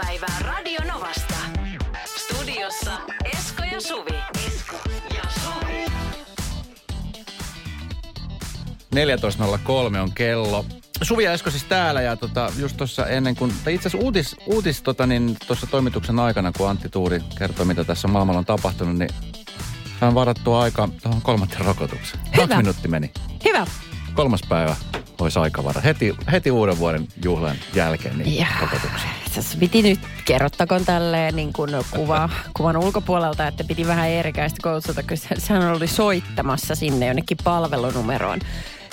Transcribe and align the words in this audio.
iltapäivää 0.00 0.36
Radio 0.40 0.80
Novasta. 0.92 1.34
Studiossa 2.16 2.92
Esko 3.24 3.62
ja 3.72 3.80
Suvi. 3.80 4.18
Esko 4.46 4.76
ja 5.14 5.22
Suvi. 5.30 5.84
14.03 9.94 9.98
on 9.98 10.12
kello. 10.12 10.64
Suvi 11.02 11.24
ja 11.24 11.32
Esko 11.32 11.50
siis 11.50 11.64
täällä 11.64 12.02
ja 12.02 12.16
tota, 12.16 12.52
just 12.58 12.76
tuossa 12.76 13.06
ennen 13.06 13.36
kuin, 13.36 13.52
tai 13.64 13.74
itse 13.74 13.88
asiassa 13.88 14.04
uutis, 14.04 14.36
uutis 14.46 14.82
tota, 14.82 15.06
niin 15.06 15.36
tuossa 15.46 15.66
toimituksen 15.66 16.18
aikana, 16.18 16.52
kun 16.52 16.70
Antti 16.70 16.88
Tuuri 16.88 17.20
kertoi, 17.38 17.66
mitä 17.66 17.84
tässä 17.84 18.08
maailmalla 18.08 18.38
on 18.38 18.44
tapahtunut, 18.46 18.96
niin 18.98 19.10
sain 20.00 20.14
varattua 20.14 20.62
aika 20.62 20.88
tuohon 21.02 21.22
kolmanteen 21.22 21.64
rokotukseen. 21.64 22.22
Kaksi 22.24 22.42
Hyvä. 22.42 22.56
minuuttia 22.56 22.90
meni. 22.90 23.10
Hyvä. 23.44 23.66
Kolmas 24.14 24.40
päivä 24.48 24.76
olisi 25.20 25.38
aika 25.38 25.64
vara. 25.64 25.80
Heti, 25.80 26.14
heti 26.32 26.50
uuden 26.50 26.78
vuoden 26.78 27.08
juhlan 27.24 27.56
jälkeen 27.74 28.18
niin 28.18 28.36
Ja. 28.36 28.46
rokotuksia. 28.60 29.10
Tässä 29.36 29.58
piti 29.58 29.82
nyt, 29.82 30.00
kerrottakoon 30.24 30.84
tälleen 30.84 31.36
niin 31.36 31.52
kuin 31.52 31.70
kuva, 31.90 32.28
kuvan 32.56 32.76
ulkopuolelta, 32.76 33.46
että 33.46 33.64
piti 33.64 33.86
vähän 33.86 34.08
erikäistä 34.08 34.58
koutsata, 34.62 35.02
kun 35.02 35.16
sehän 35.38 35.76
oli 35.76 35.86
soittamassa 35.86 36.74
sinne 36.74 37.06
jonnekin 37.06 37.36
palvelunumeroon. 37.44 38.40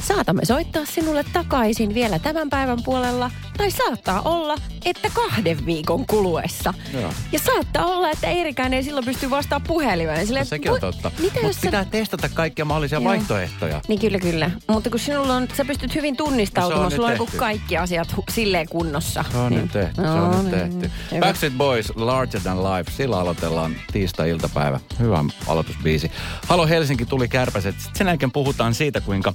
Saatamme 0.07 0.45
soittaa 0.45 0.85
sinulle 0.85 1.25
takaisin 1.33 1.93
vielä 1.93 2.19
tämän 2.19 2.49
päivän 2.49 2.83
puolella, 2.83 3.31
tai 3.57 3.71
saattaa 3.71 4.21
olla, 4.21 4.55
että 4.85 5.09
kahden 5.13 5.65
viikon 5.65 6.05
kuluessa. 6.07 6.73
Joo. 6.93 7.13
Ja 7.31 7.39
saattaa 7.39 7.85
olla, 7.85 8.09
että 8.09 8.27
Eerikäinen 8.27 8.77
ei 8.77 8.83
silloin 8.83 9.05
pysty 9.05 9.29
vastaamaan 9.29 9.67
puhelimeen. 9.67 10.25
Silleen, 10.27 10.43
No, 10.45 10.49
sekin 10.49 10.71
on 10.71 10.79
totta. 10.79 11.11
Mitä 11.19 11.23
Mutta 11.33 11.47
jos 11.47 11.55
sä... 11.55 11.61
pitää 11.61 11.85
testata 11.85 12.29
kaikkia 12.29 12.65
mahdollisia 12.65 12.95
Joo. 12.97 13.03
vaihtoehtoja. 13.03 13.81
Niin 13.87 13.99
kyllä, 13.99 14.19
kyllä. 14.19 14.51
Mutta 14.67 14.89
kun 14.89 14.99
sinulla 14.99 15.35
on, 15.35 15.47
sä 15.57 15.65
pystyt 15.65 15.95
hyvin 15.95 16.15
No 16.19 16.25
tunnistautumaan, 16.25 16.85
on 16.85 16.91
sulla 16.91 17.07
on 17.07 17.13
niin 17.17 17.29
kaikki 17.37 17.77
asiat 17.77 18.13
hu- 18.17 18.23
silleen 18.33 18.69
kunnossa. 18.69 19.25
Se 19.31 19.37
on 19.37 19.51
niin. 19.51 19.61
nyt 19.61 19.71
tehty, 19.71 19.95
se 19.95 20.01
No 20.01 20.25
on 20.29 20.45
nyt 20.51 20.55
niin, 20.55 20.79
tehty. 20.79 20.91
hyvä. 21.11 21.25
Backstreet 21.25 21.57
Boys, 21.57 21.91
Larger 21.95 22.41
Than 22.41 22.63
Life, 22.63 22.91
sillä 22.91 23.19
aloitellaan 23.19 23.75
tiistai-iltapäivä. 23.91 24.79
Hyvä 24.99 25.23
aloitusbiisi. 25.47 26.11
Halo 26.47 26.67
Helsinki 26.67 27.05
tuli 27.05 27.27
kärpäset. 27.27 27.75
Sitten 27.75 27.95
sen 27.97 28.07
jälkeen 28.07 28.31
puhutaan 28.31 28.73
siitä, 28.73 29.01
kuinka 29.01 29.33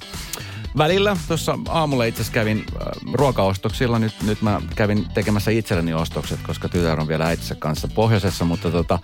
välillä 0.77 1.17
tuossa 1.27 1.59
aamulla 1.69 2.03
itse 2.03 2.21
asiassa 2.21 2.33
kävin 2.33 2.57
äh, 2.57 2.87
ruokaostoksilla. 3.13 3.99
Nyt, 3.99 4.13
nyt 4.23 4.41
mä 4.41 4.61
kävin 4.75 5.05
tekemässä 5.13 5.51
itselleni 5.51 5.93
ostokset, 5.93 6.39
koska 6.47 6.69
tytär 6.69 6.99
on 6.99 7.07
vielä 7.07 7.25
äitinsä 7.25 7.55
kanssa 7.55 7.87
pohjoisessa, 7.87 8.45
mutta 8.45 8.71
tota, 8.71 8.99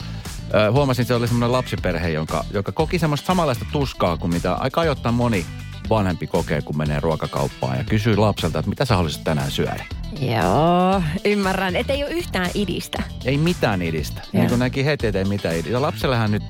äh, 0.55 0.73
huomasin, 0.73 1.01
että 1.03 1.07
se 1.07 1.15
oli 1.15 1.27
semmoinen 1.27 1.51
lapsiperhe, 1.51 2.09
joka, 2.09 2.45
joka 2.51 2.71
koki 2.71 2.99
semmoista 2.99 3.27
samanlaista 3.27 3.65
tuskaa 3.71 4.17
kuin 4.17 4.33
mitä 4.33 4.53
aika 4.53 4.81
ajoittain 4.81 5.15
moni 5.15 5.45
vanhempi 5.89 6.27
kokee, 6.27 6.61
kun 6.61 6.77
menee 6.77 6.99
ruokakauppaan 6.99 7.77
ja 7.77 7.83
kysyy 7.83 8.15
lapselta, 8.15 8.59
että 8.59 8.69
mitä 8.69 8.85
sä 8.85 8.95
haluaisit 8.95 9.23
tänään 9.23 9.51
syödä. 9.51 9.85
Joo, 10.19 11.01
ymmärrän. 11.25 11.75
Että 11.75 11.93
ei 11.93 12.03
ole 12.03 12.11
yhtään 12.11 12.49
idistä. 12.53 13.03
Ei 13.25 13.37
mitään 13.37 13.81
idistä. 13.81 14.21
Joo. 14.21 14.41
Niin 14.41 14.49
kuin 14.49 14.59
näki 14.59 14.85
heti, 14.85 15.07
että 15.07 15.19
ei 15.19 15.25
mitään 15.25 15.55
idistä. 15.55 15.71
Ja 15.71 15.81
lapsellehan 15.81 16.31
nyt 16.31 16.43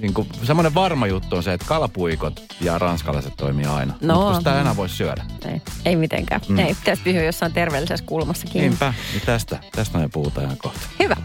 niin 0.00 0.14
kuin, 0.14 0.28
semmoinen 0.42 0.74
varma 0.74 1.06
juttu 1.06 1.36
on 1.36 1.42
se, 1.42 1.52
että 1.52 1.66
kalapuikot 1.66 2.42
ja 2.60 2.78
ranskalaiset 2.78 3.36
toimii 3.36 3.66
aina. 3.66 3.94
No. 4.00 4.14
Mutta 4.14 4.38
sitä 4.38 4.60
enää 4.60 4.76
voi 4.76 4.88
syödä. 4.88 5.24
Ei, 5.44 5.62
ei 5.84 5.96
mitenkään. 5.96 6.40
Mm. 6.48 6.58
Ei, 6.58 6.74
pitäisi 6.74 7.02
pysyä 7.02 7.22
jossain 7.22 7.52
terveellisessä 7.52 8.04
kulmassakin. 8.04 8.60
Niinpä, 8.60 8.94
niin 9.12 9.22
tästä, 9.26 9.58
tästä 9.72 9.98
me 9.98 10.08
puhutaan 10.12 10.46
ihan 10.46 10.58
kohta. 10.58 10.80
Hyvä. 10.98 11.16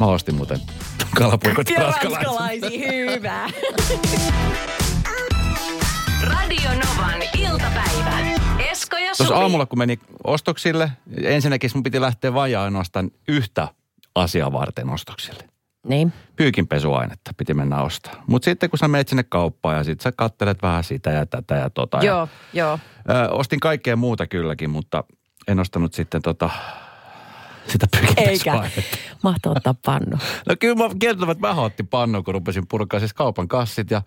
Mä 0.00 0.06
ostin 0.06 0.34
muuten 0.34 0.60
kalapuikot 1.16 1.70
ja 1.70 1.82
ranskalaiset. 1.82 2.26
ranskalaisia, 2.26 2.92
hyvä. 2.92 3.48
Radio 6.22 6.70
Novan 6.70 7.22
iltapäivä. 7.38 8.18
Esko 8.70 8.96
ja 8.96 9.14
Suvi. 9.14 9.26
Tuossa 9.26 9.42
aamulla, 9.42 9.66
kun 9.66 9.78
meni 9.78 9.98
ostoksille, 10.24 10.92
ensinnäkin 11.22 11.70
mun 11.74 11.82
piti 11.82 12.00
lähteä 12.00 12.34
vajaa 12.34 12.64
ainoastaan 12.64 13.10
yhtä 13.28 13.68
asiaa 14.14 14.52
varten 14.52 14.90
ostoksille. 14.90 15.51
Niin. 15.88 16.12
Pyykinpesuainetta 16.36 17.30
piti 17.36 17.54
mennä 17.54 17.82
ostaa. 17.82 18.22
Mutta 18.26 18.44
sitten 18.44 18.70
kun 18.70 18.78
sä 18.78 18.88
menet 18.88 19.08
sinne 19.08 19.22
kauppaan 19.22 19.76
ja 19.76 19.84
sitten 19.84 20.02
sä 20.02 20.12
kattelet 20.16 20.62
vähän 20.62 20.84
sitä 20.84 21.10
ja 21.10 21.26
tätä 21.26 21.54
ja 21.54 21.70
tota. 21.70 21.96
ja 21.96 22.04
Joo, 22.04 22.28
joo. 22.52 22.78
Ö, 23.10 23.30
ostin 23.30 23.60
kaikkea 23.60 23.96
muuta 23.96 24.26
kylläkin, 24.26 24.70
mutta 24.70 25.04
en 25.48 25.60
ostanut 25.60 25.94
sitten 25.94 26.22
tota, 26.22 26.50
sitä 27.66 27.86
Eikä. 28.16 28.70
Mahtoo 29.22 29.52
ottaa 29.56 29.74
pannu. 29.84 30.18
No 30.48 30.56
kyllä 30.60 30.74
mä 30.74 30.94
kieltämättä 31.00 31.42
vähän 31.42 31.64
otti 31.64 31.82
pannu, 31.82 32.22
kun 32.22 32.34
rupesin 32.34 32.66
purkaa 32.68 33.00
siis 33.00 33.14
kaupan 33.14 33.48
kassit 33.48 33.90
ja 33.90 34.02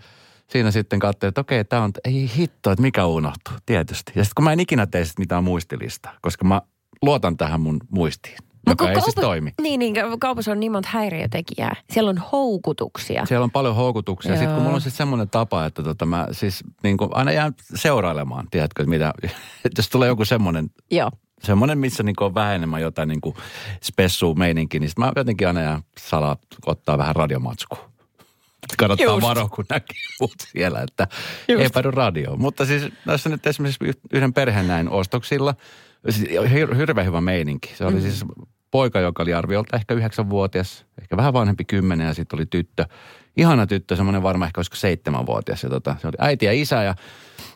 siinä 0.48 0.72
sitten 0.72 1.00
katsoin, 1.00 1.30
että 1.30 1.42
okei, 1.42 1.66
tämä 1.66 1.84
on, 1.84 1.92
ei 2.06 2.32
hitto, 2.38 2.72
että 2.72 2.82
mikä 2.82 3.06
unohtuu, 3.06 3.54
tietysti. 3.66 4.12
Ja 4.16 4.24
sitten 4.24 4.36
kun 4.36 4.44
mä 4.44 4.54
en 4.54 4.60
ikinä 4.60 4.86
tee 4.86 5.06
sit 5.06 5.20
mitään 5.20 5.44
muistilistaa, 5.44 6.14
koska 6.22 6.46
mä 6.46 6.62
luotan 7.02 7.38
tähän 7.38 7.62
mun 7.62 7.80
muistiin, 7.90 8.38
joka 8.68 8.86
kun 8.86 8.94
ei 8.96 9.02
siis 9.02 9.16
toimi. 9.16 9.52
Niin, 9.62 9.80
niin, 9.80 9.96
kaupassa 10.20 10.52
on 10.52 10.60
niin 10.60 10.72
monta 10.72 10.90
häiriötekijää. 10.92 11.76
Siellä 11.92 12.10
on 12.10 12.18
houkutuksia. 12.18 13.26
Siellä 13.26 13.44
on 13.44 13.52
paljon 13.52 13.76
houkutuksia. 13.76 14.32
Sitten 14.32 14.48
kun 14.48 14.56
Joo. 14.56 14.64
mulla 14.64 14.76
on 14.76 14.82
siis 14.82 14.98
semmoinen 14.98 15.30
tapa, 15.30 15.66
että 15.66 15.84
tota 15.84 16.06
mä 16.06 16.28
siis 16.32 16.64
niin 16.84 16.98
kuin 16.98 17.10
aina 17.14 17.32
jään 17.32 17.54
seurailemaan, 17.76 18.48
tiedätkö, 18.52 18.84
että 18.84 18.90
mitä, 18.90 19.14
että 19.66 19.80
jos 19.80 19.90
tulee 19.90 20.08
joku 20.08 20.26
semmoinen 20.26 20.70
Joo. 20.92 21.12
semmoinen, 21.44 21.78
missä 21.78 22.04
niinku 22.04 22.24
on 22.24 22.36
vähän 22.36 22.56
enemmän 22.56 22.82
jotain 22.82 23.08
niinku 23.10 23.38
spessua 23.84 24.34
meininki, 24.34 24.80
niin 24.80 24.90
sit 24.90 24.98
mä 25.00 25.12
jotenkin 25.16 25.48
aina 25.48 25.62
jään 25.62 25.82
salaa 25.98 26.38
ottaa 26.66 26.98
vähän 26.98 27.16
radiomatskua. 27.16 27.90
Kannattaa 28.80 29.06
Just. 29.06 29.22
varoa, 29.22 29.50
kun 29.50 29.66
näkee 29.70 29.98
mut 30.22 30.34
siellä, 30.52 30.82
että 30.82 31.08
Just. 31.48 31.62
ei 31.62 31.70
päädy 31.74 31.92
radioon. 31.92 32.42
Mutta 32.42 32.66
siis 32.66 32.84
tässä 33.06 33.30
nyt 33.30 33.48
esimerkiksi 33.48 33.86
yh- 33.86 33.98
yhden 34.14 34.34
perheen 34.34 34.68
näin 34.68 34.90
ostoksilla. 34.90 35.56
Siis 36.10 36.30
hir- 36.30 36.76
hirveän 36.76 37.08
hyvä 37.08 37.22
meininki. 37.22 37.74
Se 37.76 37.86
oli 37.86 38.02
siis 38.02 38.26
poika, 38.76 39.00
joka 39.00 39.24
oli 39.24 39.34
arviolta 39.34 39.78
ehkä 39.78 39.94
yhdeksänvuotias, 39.94 40.86
ehkä 41.02 41.18
vähän 41.18 41.34
vanhempi 41.34 41.66
kymmenen 41.66 42.08
ja 42.08 42.14
sitten 42.14 42.38
oli 42.40 42.46
tyttö. 42.46 42.86
Ihana 43.38 43.68
tyttö, 43.68 43.96
semmoinen 43.96 44.24
varmaan 44.24 44.48
ehkä 44.48 44.60
olisiko 44.60 44.76
seitsemänvuotias. 44.76 45.64
Ja 45.64 45.70
tota, 45.70 45.96
se 46.02 46.08
oli 46.08 46.16
äiti 46.20 46.46
ja 46.46 46.54
isä 46.54 46.84
ja 46.84 46.96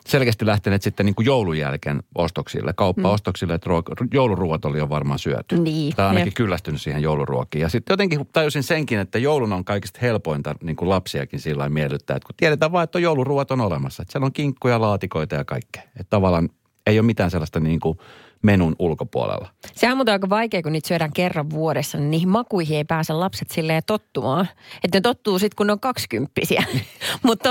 selkeästi 0.06 0.46
lähteneet 0.46 0.82
sitten 0.82 1.06
niin 1.06 1.14
kuin 1.14 1.26
joulun 1.26 1.58
jälkeen 1.58 2.02
ostoksille, 2.14 2.72
kauppaostoksille, 2.76 3.54
että 3.54 3.68
ruoka, 3.68 3.92
jouluruot 4.14 4.64
oli 4.64 4.78
jo 4.78 4.88
varmaan 4.88 5.18
syöty. 5.18 5.58
Niin, 5.58 5.96
Tai 5.96 6.06
ainakin 6.06 6.26
jep. 6.26 6.34
kyllästynyt 6.34 6.80
siihen 6.80 7.02
jouluruokiin. 7.02 7.62
Ja 7.62 7.68
sitten 7.68 7.92
jotenkin 7.92 8.26
tajusin 8.32 8.62
senkin, 8.62 8.98
että 8.98 9.18
joulun 9.18 9.52
on 9.52 9.64
kaikista 9.64 9.98
helpointa 10.02 10.54
niin 10.62 10.76
kuin 10.76 10.88
lapsiakin 10.88 11.40
sillä 11.40 11.58
lailla 11.58 11.74
miellyttää, 11.74 12.16
että 12.16 12.26
kun 12.26 12.34
tiedetään 12.36 12.72
vaan, 12.72 12.84
että 12.84 12.98
on 12.98 13.02
jouluruot 13.02 13.50
on 13.50 13.60
olemassa. 13.60 14.02
Että 14.02 14.12
siellä 14.12 14.26
on 14.26 14.32
kinkkuja, 14.32 14.80
laatikoita 14.80 15.34
ja 15.34 15.44
kaikkea. 15.44 15.82
Että 15.82 16.10
tavallaan 16.10 16.48
ei 16.86 16.98
ole 16.98 17.06
mitään 17.06 17.30
sellaista 17.30 17.60
niin 17.60 17.80
kuin 17.80 17.98
menun 18.42 18.76
ulkopuolella. 18.78 19.48
Sehän 19.72 19.92
on 19.92 19.98
muuten 19.98 20.12
aika 20.12 20.30
vaikea, 20.30 20.62
kun 20.62 20.72
niitä 20.72 20.88
syödään 20.88 21.12
kerran 21.12 21.50
vuodessa, 21.50 21.98
niin 21.98 22.10
niihin 22.10 22.28
makuihin 22.28 22.76
ei 22.76 22.84
pääse 22.84 23.12
lapset 23.12 23.50
silleen 23.50 23.82
tottumaan. 23.86 24.48
Että 24.84 24.96
ne 24.96 25.00
tottuu 25.00 25.38
sitten, 25.38 25.56
kun 25.56 25.66
ne 25.66 25.72
on 25.72 25.80
kaksikymppisiä. 25.80 26.64
Mutta 27.22 27.50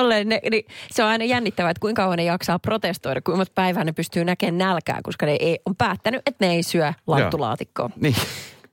niin 0.51 0.66
se 0.91 1.03
on 1.03 1.09
aina 1.09 1.25
jännittävää, 1.25 1.72
että 1.72 1.81
kuinka 1.81 2.01
kauan 2.01 2.17
ne 2.17 2.23
jaksaa 2.23 2.59
protestoida, 2.59 3.22
kuinka 3.22 3.38
monta 3.38 3.51
päivää 3.55 3.83
ne 3.83 3.91
pystyy 3.91 4.25
näkemään 4.25 4.57
nälkää, 4.57 4.99
koska 5.03 5.25
ne 5.25 5.38
ei, 5.39 5.59
on 5.66 5.75
päättänyt, 5.75 6.22
että 6.25 6.45
ne 6.45 6.53
ei 6.53 6.63
syö 6.63 6.94
lanttulaatikkoa. 7.07 7.89
Niin, 7.95 8.16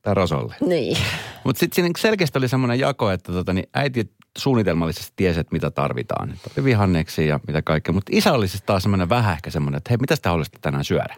tai 0.02 0.14
rosolle. 0.14 0.54
Niin. 0.66 0.96
Mutta 1.44 1.60
sitten 1.60 1.74
siinä 1.74 1.90
selkeästi 1.98 2.38
oli 2.38 2.48
semmoinen 2.48 2.78
jako, 2.78 3.10
että 3.10 3.32
tota, 3.32 3.52
niin 3.52 3.68
äiti 3.74 4.10
suunnitelmallisesti 4.38 5.12
tiesi, 5.16 5.40
että 5.40 5.52
mitä 5.52 5.70
tarvitaan. 5.70 6.30
Että 6.30 6.50
oli 6.56 6.64
vihanneksi 6.64 7.26
ja 7.26 7.40
mitä 7.46 7.62
kaikkea. 7.62 7.92
Mutta 7.92 8.12
isä 8.14 8.32
oli 8.32 8.48
siis 8.48 8.62
taas 8.62 8.82
semmoinen 8.82 9.08
vähän 9.08 9.32
ehkä 9.32 9.50
semmoinen, 9.50 9.78
että 9.78 9.90
hei, 9.90 9.96
mitä 9.96 10.16
sitä 10.16 10.30
tänään 10.60 10.84
syödä? 10.84 11.16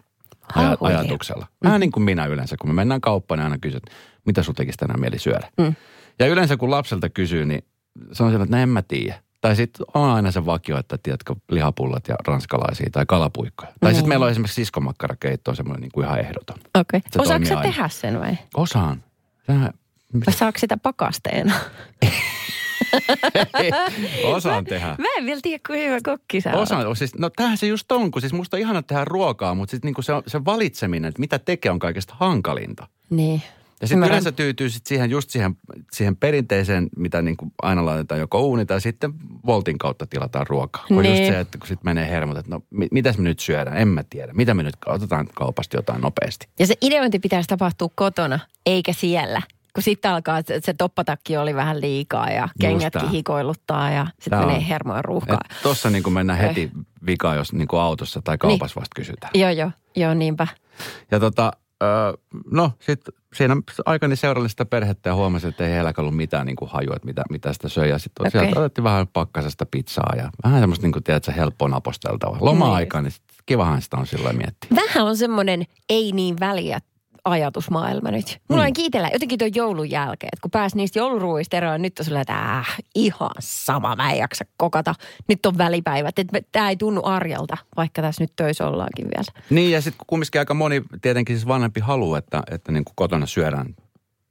Aja- 0.55 0.77
ajatuksella. 0.81 1.47
Vähän 1.63 1.79
niin 1.79 1.91
kuin 1.91 2.03
minä 2.03 2.25
yleensä, 2.25 2.55
kun 2.61 2.69
me 2.69 2.73
mennään 2.73 3.01
kauppaan, 3.01 3.37
niin 3.39 3.43
aina 3.43 3.57
kysyt, 3.57 3.83
mitä 4.25 4.43
sun 4.43 4.55
tekisi 4.55 4.77
tänään 4.77 4.99
mieli 4.99 5.19
syödä. 5.19 5.49
Mm. 5.57 5.75
Ja 6.19 6.27
yleensä 6.27 6.57
kun 6.57 6.71
lapselta 6.71 7.09
kysyy, 7.09 7.45
niin 7.45 7.63
se 8.11 8.23
on 8.23 8.29
sellainen, 8.31 8.41
että 8.41 8.55
no 8.57 8.61
en 8.63 8.69
mä 8.69 8.81
tiedä. 8.81 9.19
Tai 9.41 9.55
sitten 9.55 9.85
on 9.93 10.09
aina 10.09 10.31
se 10.31 10.45
vakio, 10.45 10.77
että 10.77 10.97
tiedätkö, 11.03 11.35
lihapullat 11.51 12.07
ja 12.07 12.15
ranskalaisia 12.27 12.89
tai 12.91 13.05
kalapuikkoja. 13.07 13.71
Tai 13.79 13.91
sitten 13.91 14.03
Niin. 14.03 14.09
meillä 14.09 14.23
on 14.25 14.31
esimerkiksi 14.31 14.55
siskomakkarakeitto 14.55 15.51
on 15.51 15.55
semmoinen 15.57 15.81
niin 15.81 15.91
kuin 15.93 16.05
ihan 16.05 16.19
ehdoton. 16.19 16.57
Okei. 16.75 16.99
Se 16.99 17.07
Okay. 17.19 17.21
Osaatko 17.25 17.47
sä 17.47 17.57
aina. 17.59 17.71
tehdä 17.71 17.89
sen 17.89 18.19
vai? 18.19 18.37
Osaan. 18.53 19.03
Sehän, 19.47 19.73
Vai 20.25 20.33
saako 20.33 20.59
sitä 20.59 20.77
pakasteena? 20.77 21.53
osaan 24.23 24.65
tehdä. 24.65 24.87
Mä 24.87 25.07
en 25.17 25.25
vielä 25.25 25.39
tiedä, 25.43 25.61
kuinka 25.67 25.85
hyvä 25.85 25.99
kokki 26.03 26.41
sä. 26.41 26.53
Osaan, 26.53 26.95
siis, 26.95 27.15
no 27.17 27.29
tämähän 27.29 27.57
se 27.57 27.67
just 27.67 27.91
on, 27.91 28.11
kun 28.11 28.21
siis 28.21 28.33
musta 28.33 28.57
on 28.57 28.61
ihana 28.61 28.81
tehdä 28.81 29.05
ruokaa, 29.05 29.55
mutta 29.55 29.71
sitten 29.71 29.87
niinku 29.87 30.01
se, 30.01 30.13
se 30.27 30.45
valitseminen, 30.45 31.09
että 31.09 31.19
mitä 31.19 31.39
tekee, 31.39 31.71
on 31.71 31.79
kaikista 31.79 32.15
hankalinta. 32.19 32.87
Niin. 33.09 33.41
Ja 33.81 33.87
sitten 33.87 33.97
Ymmärrän. 33.97 34.13
yleensä 34.13 34.31
tyytyy 34.31 34.69
sit 34.69 34.85
siihen, 34.85 35.09
just 35.09 35.29
siihen, 35.29 35.57
siihen 35.93 36.15
perinteiseen, 36.15 36.89
mitä 36.97 37.21
niinku 37.21 37.47
aina 37.61 37.85
laitetaan 37.85 38.19
joko 38.19 38.41
uuni 38.41 38.65
tai 38.65 38.81
sitten 38.81 39.13
voltin 39.45 39.77
kautta 39.77 40.07
tilataan 40.07 40.47
ruokaa. 40.47 40.83
Kun 40.87 41.03
Niin. 41.03 41.17
just 41.23 41.33
se, 41.33 41.39
että 41.39 41.57
kun 41.57 41.67
sitten 41.67 41.85
menee 41.85 42.09
hermot, 42.09 42.37
että 42.37 42.51
no 42.51 42.61
mi- 42.69 42.87
mitäs 42.91 43.17
me 43.17 43.23
nyt 43.23 43.39
syödään, 43.39 43.77
en 43.77 43.87
mä 43.87 44.03
tiedä. 44.09 44.33
Mitä 44.33 44.53
me 44.53 44.63
nyt, 44.63 44.75
otetaan 44.85 45.27
kaupasta 45.35 45.77
jotain 45.77 46.01
nopeasti. 46.01 46.47
Ja 46.59 46.67
se 46.67 46.75
ideointi 46.81 47.19
pitäisi 47.19 47.47
tapahtua 47.47 47.89
kotona, 47.95 48.39
eikä 48.65 48.93
siellä. 48.93 49.41
Kun 49.73 49.83
sitten 49.83 50.11
alkaa, 50.11 50.37
että 50.37 50.53
se 50.63 50.73
toppatakki 50.73 51.37
oli 51.37 51.55
vähän 51.55 51.81
liikaa 51.81 52.29
ja 52.29 52.49
kengätkin 52.61 53.09
hikoiluttaa 53.09 53.91
ja 53.91 54.07
sitten 54.19 54.39
menee 54.39 54.67
hermojen 54.69 55.05
ruuhkaan. 55.05 55.39
Et 55.51 55.57
tossa 55.63 55.89
niinku 55.89 56.09
mennään 56.09 56.39
heti 56.39 56.71
vikaan, 57.05 57.37
jos 57.37 57.53
niinku 57.53 57.77
autossa 57.77 58.21
tai 58.23 58.37
kaupassa 58.37 58.79
vasta 58.79 58.95
kysytään. 58.95 59.31
Joo, 59.33 59.49
joo, 59.49 59.71
joo, 59.95 60.13
niinpä. 60.13 60.47
Ja 61.11 61.19
tota, 61.19 61.51
öö, 61.83 62.13
no 62.51 62.71
sitten 62.79 63.13
siinä 63.33 63.55
aikani 63.85 64.15
seurasin 64.15 64.49
sitä 64.49 64.65
perhettä 64.65 65.09
ja 65.09 65.15
huomasin, 65.15 65.49
että 65.49 65.65
ei 65.65 65.71
heilläkään 65.71 66.03
ollut 66.03 66.17
mitään 66.17 66.45
niin 66.45 66.55
kuin 66.55 66.71
hajua, 66.71 66.95
että 66.95 67.05
mitä, 67.05 67.23
mitä 67.29 67.53
sitä 67.53 67.69
söi. 67.69 67.89
Ja 67.89 67.99
sitten 67.99 68.27
Okei. 68.27 68.41
sieltä 68.41 68.59
otettiin 68.59 68.83
vähän 68.83 69.07
pakkasesta 69.07 69.65
pizzaa 69.65 70.13
ja 70.17 70.29
vähän 70.43 70.59
semmoista, 70.59 70.85
niin 70.85 70.91
kuin, 70.91 71.03
tiedätkö, 71.03 71.31
helppoa 71.31 71.69
naposteltavaa. 71.69 72.37
Loma-aikaa, 72.41 73.01
niin 73.01 73.11
sit 73.11 73.23
kivahan 73.45 73.81
sitä 73.81 73.97
on 73.97 74.07
silloin 74.07 74.37
miettiä. 74.37 74.69
Vähän 74.75 75.07
on 75.07 75.17
semmoinen 75.17 75.65
ei 75.89 76.11
niin 76.11 76.39
väliä 76.39 76.79
ajatusmaailma 77.29 78.11
nyt. 78.11 78.39
Mulla 78.47 78.63
on 78.63 78.73
kiitellä 78.73 79.09
jotenkin 79.13 79.39
tuon 79.39 79.55
joulun 79.55 79.89
jälkeen, 79.89 80.29
että 80.33 80.41
kun 80.41 80.51
pääsi 80.51 80.77
niistä 80.77 80.99
jouluruuista 80.99 81.57
eroon, 81.57 81.81
nyt 81.81 81.99
on 81.99 82.05
sillä, 82.05 82.21
että 82.21 82.57
äh, 82.57 82.77
ihan 82.95 83.29
sama, 83.39 83.95
mä 83.95 84.11
en 84.11 84.17
jaksa 84.17 84.45
kokata. 84.57 84.95
Nyt 85.27 85.45
on 85.45 85.57
välipäivät, 85.57 86.19
että 86.19 86.41
tämä 86.51 86.69
ei 86.69 86.77
tunnu 86.77 87.01
arjalta, 87.03 87.57
vaikka 87.77 88.01
tässä 88.01 88.23
nyt 88.23 88.33
töissä 88.35 88.67
ollaankin 88.67 89.05
vielä. 89.05 89.41
Niin 89.49 89.71
ja 89.71 89.81
sitten 89.81 90.05
kumminkin 90.07 90.41
aika 90.41 90.53
moni 90.53 90.81
tietenkin 91.01 91.35
siis 91.35 91.47
vanhempi 91.47 91.79
haluaa, 91.79 92.17
että, 92.17 92.43
että 92.51 92.71
niin 92.71 92.85
kuin 92.85 92.93
kotona 92.95 93.25
syödään 93.25 93.75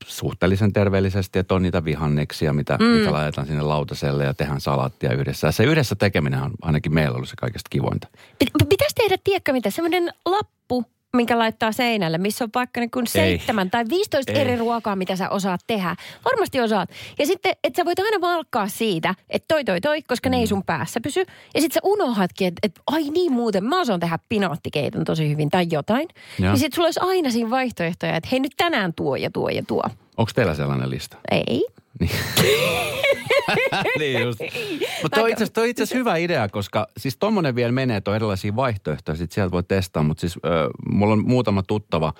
suhteellisen 0.07 0.73
terveellisesti, 0.73 1.39
että 1.39 1.55
on 1.55 1.63
niitä 1.63 1.85
vihanneksia, 1.85 2.53
mitä, 2.53 2.77
mm. 2.81 2.85
mitä 2.85 3.13
laitetaan 3.13 3.47
sinne 3.47 3.63
lautaselle 3.63 4.25
ja 4.25 4.35
tehdään 4.35 4.61
salaattia 4.61 5.13
yhdessä. 5.13 5.49
Ja 5.49 5.53
se 5.53 5.65
yhdessä 5.65 5.95
tekeminen 5.95 6.43
on 6.43 6.51
ainakin 6.63 6.95
meillä 6.95 7.17
ollut 7.17 7.29
se 7.29 7.37
kaikista 7.37 7.69
kivointa. 7.71 8.09
Pit- 8.45 8.67
Pitäisi 8.69 8.95
tehdä, 8.95 9.17
tiedätkö 9.25 9.53
mitä, 9.53 9.71
semmoinen 9.71 10.13
lappu, 10.27 10.85
minkä 11.19 11.39
laittaa 11.39 11.73
seinälle, 11.73 12.19
missä 12.19 12.45
on 12.45 12.51
vaikka 12.55 12.81
niin 12.81 12.91
kuin 12.91 13.07
seitsemän 13.07 13.71
tai 13.71 13.85
15 13.89 14.33
Ei. 14.33 14.41
eri 14.41 14.57
ruokaa, 14.57 14.97
mitä 14.97 15.17
sä 15.17 15.29
osaat 15.29 15.61
tehdä. 15.67 15.97
Varmasti 16.25 16.61
osaat. 16.61 16.91
Ja 17.19 17.27
sitten, 17.27 17.53
että 17.65 17.77
sä 17.77 17.85
voit 17.85 17.99
aina 17.99 18.21
valkkaa 18.21 18.69
siitä, 18.69 19.15
että 19.31 19.45
toi, 19.49 19.65
toi, 19.65 19.81
toi, 19.81 20.03
koska 20.03 20.29
ne 20.29 20.37
ei 20.37 20.47
sun 20.47 20.65
päässä 20.65 21.01
pysy. 21.01 21.21
Ja 21.55 21.61
sitten 21.61 21.75
sä 21.75 21.81
unohatkin, 21.83 22.47
että, 22.47 22.61
että 22.63 22.81
ai 22.87 23.03
niin 23.03 23.33
muuten, 23.33 23.65
mä 23.65 23.81
osaan 23.81 24.01
tehdä 24.01 24.19
pinaattikeiton 24.29 25.05
tosi 25.05 25.29
hyvin 25.29 25.51
tai 25.51 25.67
jotain. 25.71 26.09
Joo. 26.39 26.51
Ja 26.51 26.57
sitten 26.57 26.77
sulla 26.77 26.87
olisi 26.87 27.01
aina 27.03 27.31
siinä 27.31 27.51
vaihtoehtoja, 27.51 28.17
että 28.17 28.29
hei 28.33 28.41
nyt 28.41 28.53
tänään 28.57 28.95
tuo 28.95 29.17
ja 29.17 29.31
tuo 29.31 29.49
ja 29.49 29.63
tuo. 29.69 29.83
Onko 30.17 30.31
teillä 30.35 30.55
sellainen 30.55 30.91
lista? 30.91 31.17
Ei. 31.31 31.67
niin 33.99 34.23
just. 34.23 34.41
Mutta 35.03 35.21
toi 35.21 35.31
itse 35.31 35.45
asiassa- 35.45 35.55
toi 35.55 35.71
itse 35.71 35.85
hyvä 35.95 36.17
idea, 36.17 36.49
koska 36.49 36.87
siis 36.97 37.17
tommonen 37.17 37.55
vielä 37.55 37.73
menee, 37.73 38.03
on 38.09 38.17
erilaisia 38.17 38.57
vaihtoehtoja, 38.57 39.17
sit 39.17 39.33
sieltä 39.33 39.53
voi 39.53 39.63
testaa, 39.63 40.03
mutta 40.03 40.21
siis 40.21 40.37
äh, 40.37 40.51
mulla 40.93 41.13
on 41.13 41.29
muutama 41.29 41.63
tuttava, 41.63 42.13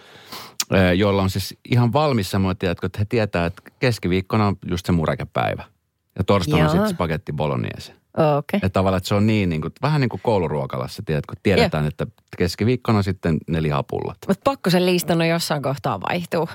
äh, 0.75 0.93
joilla 0.95 1.23
on 1.23 1.31
siis 1.31 1.57
ihan 1.71 1.93
valmis 1.93 2.31
semmoinen, 2.31 2.57
tiedätkö, 2.57 2.87
että 2.87 2.99
he 2.99 3.05
tietää, 3.05 3.47
että 3.47 3.63
keskiviikkona 3.79 4.47
on 4.47 4.57
just 4.71 4.87
se 4.87 4.93
murekepäivä. 4.93 5.65
Ja 6.19 6.25
torstaina 6.25 6.65
on 6.65 6.71
sitten 6.71 6.91
spagetti 6.91 7.33
bolognese. 7.33 7.93
Okei. 7.93 8.39
Okay. 8.39 8.57
Että 8.57 8.69
tavallaan, 8.69 8.99
että 8.99 9.09
se 9.09 9.15
on 9.15 9.27
niin, 9.27 9.49
niin 9.49 9.61
kuin, 9.61 9.73
vähän 9.83 10.01
niin 10.01 10.09
kuin 10.09 10.21
kouluruokalassa, 10.25 11.03
tiedätkö, 11.07 11.33
tiedetään, 11.43 11.87
että 11.87 12.07
keskiviikkona 12.39 13.03
sitten 13.03 13.37
ne 13.49 13.63
lihapullat. 13.63 14.19
Mutta 14.29 14.41
pakko 14.45 14.71
sen 14.71 14.87
listan 14.87 15.21
on 15.21 15.29
jossain 15.29 15.63
kohtaa 15.63 16.01
vaihtuu. 16.01 16.49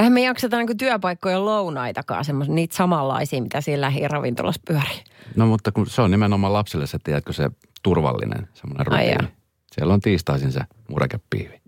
Eihän 0.00 0.12
me 0.12 0.22
jakseta 0.22 0.56
niinku 0.56 0.74
työpaikkojen 0.74 1.44
lounaitakaan, 1.44 2.24
semmoisia 2.24 2.54
niitä 2.54 2.76
samanlaisia, 2.76 3.42
mitä 3.42 3.60
siellä 3.60 3.84
lähiravintolassa 3.84 4.60
pyörii. 4.66 5.04
No 5.36 5.46
mutta 5.46 5.72
kun 5.72 5.86
se 5.86 6.02
on 6.02 6.10
nimenomaan 6.10 6.52
lapselle 6.52 6.86
se, 6.86 6.98
tiedätkö, 7.04 7.32
se 7.32 7.50
turvallinen 7.82 8.48
semmoinen 8.54 8.86
rutiini. 8.86 9.28
Siellä 9.72 9.94
on 9.94 10.00
tiistaisin 10.00 10.52
se 10.52 10.60
murekepiivi. 10.88 11.60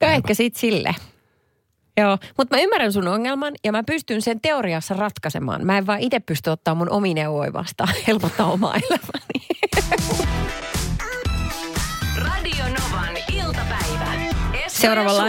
Ja 0.00 0.12
ehkä 0.12 0.34
sit 0.34 0.56
sille. 0.56 0.94
Joo, 1.96 2.18
mutta 2.38 2.56
mä 2.56 2.62
ymmärrän 2.62 2.92
sun 2.92 3.08
ongelman 3.08 3.54
ja 3.64 3.72
mä 3.72 3.82
pystyn 3.82 4.22
sen 4.22 4.40
teoriassa 4.40 4.94
ratkaisemaan. 4.94 5.66
Mä 5.66 5.78
en 5.78 5.86
vaan 5.86 6.00
itse 6.00 6.20
pysty 6.20 6.50
ottaa 6.50 6.74
mun 6.74 6.90
omi 6.90 7.14
neuvoja 7.14 7.52
vastaan, 7.52 7.94
helpottaa 8.06 8.52
omaa 8.52 8.74
elämääni. 8.74 9.46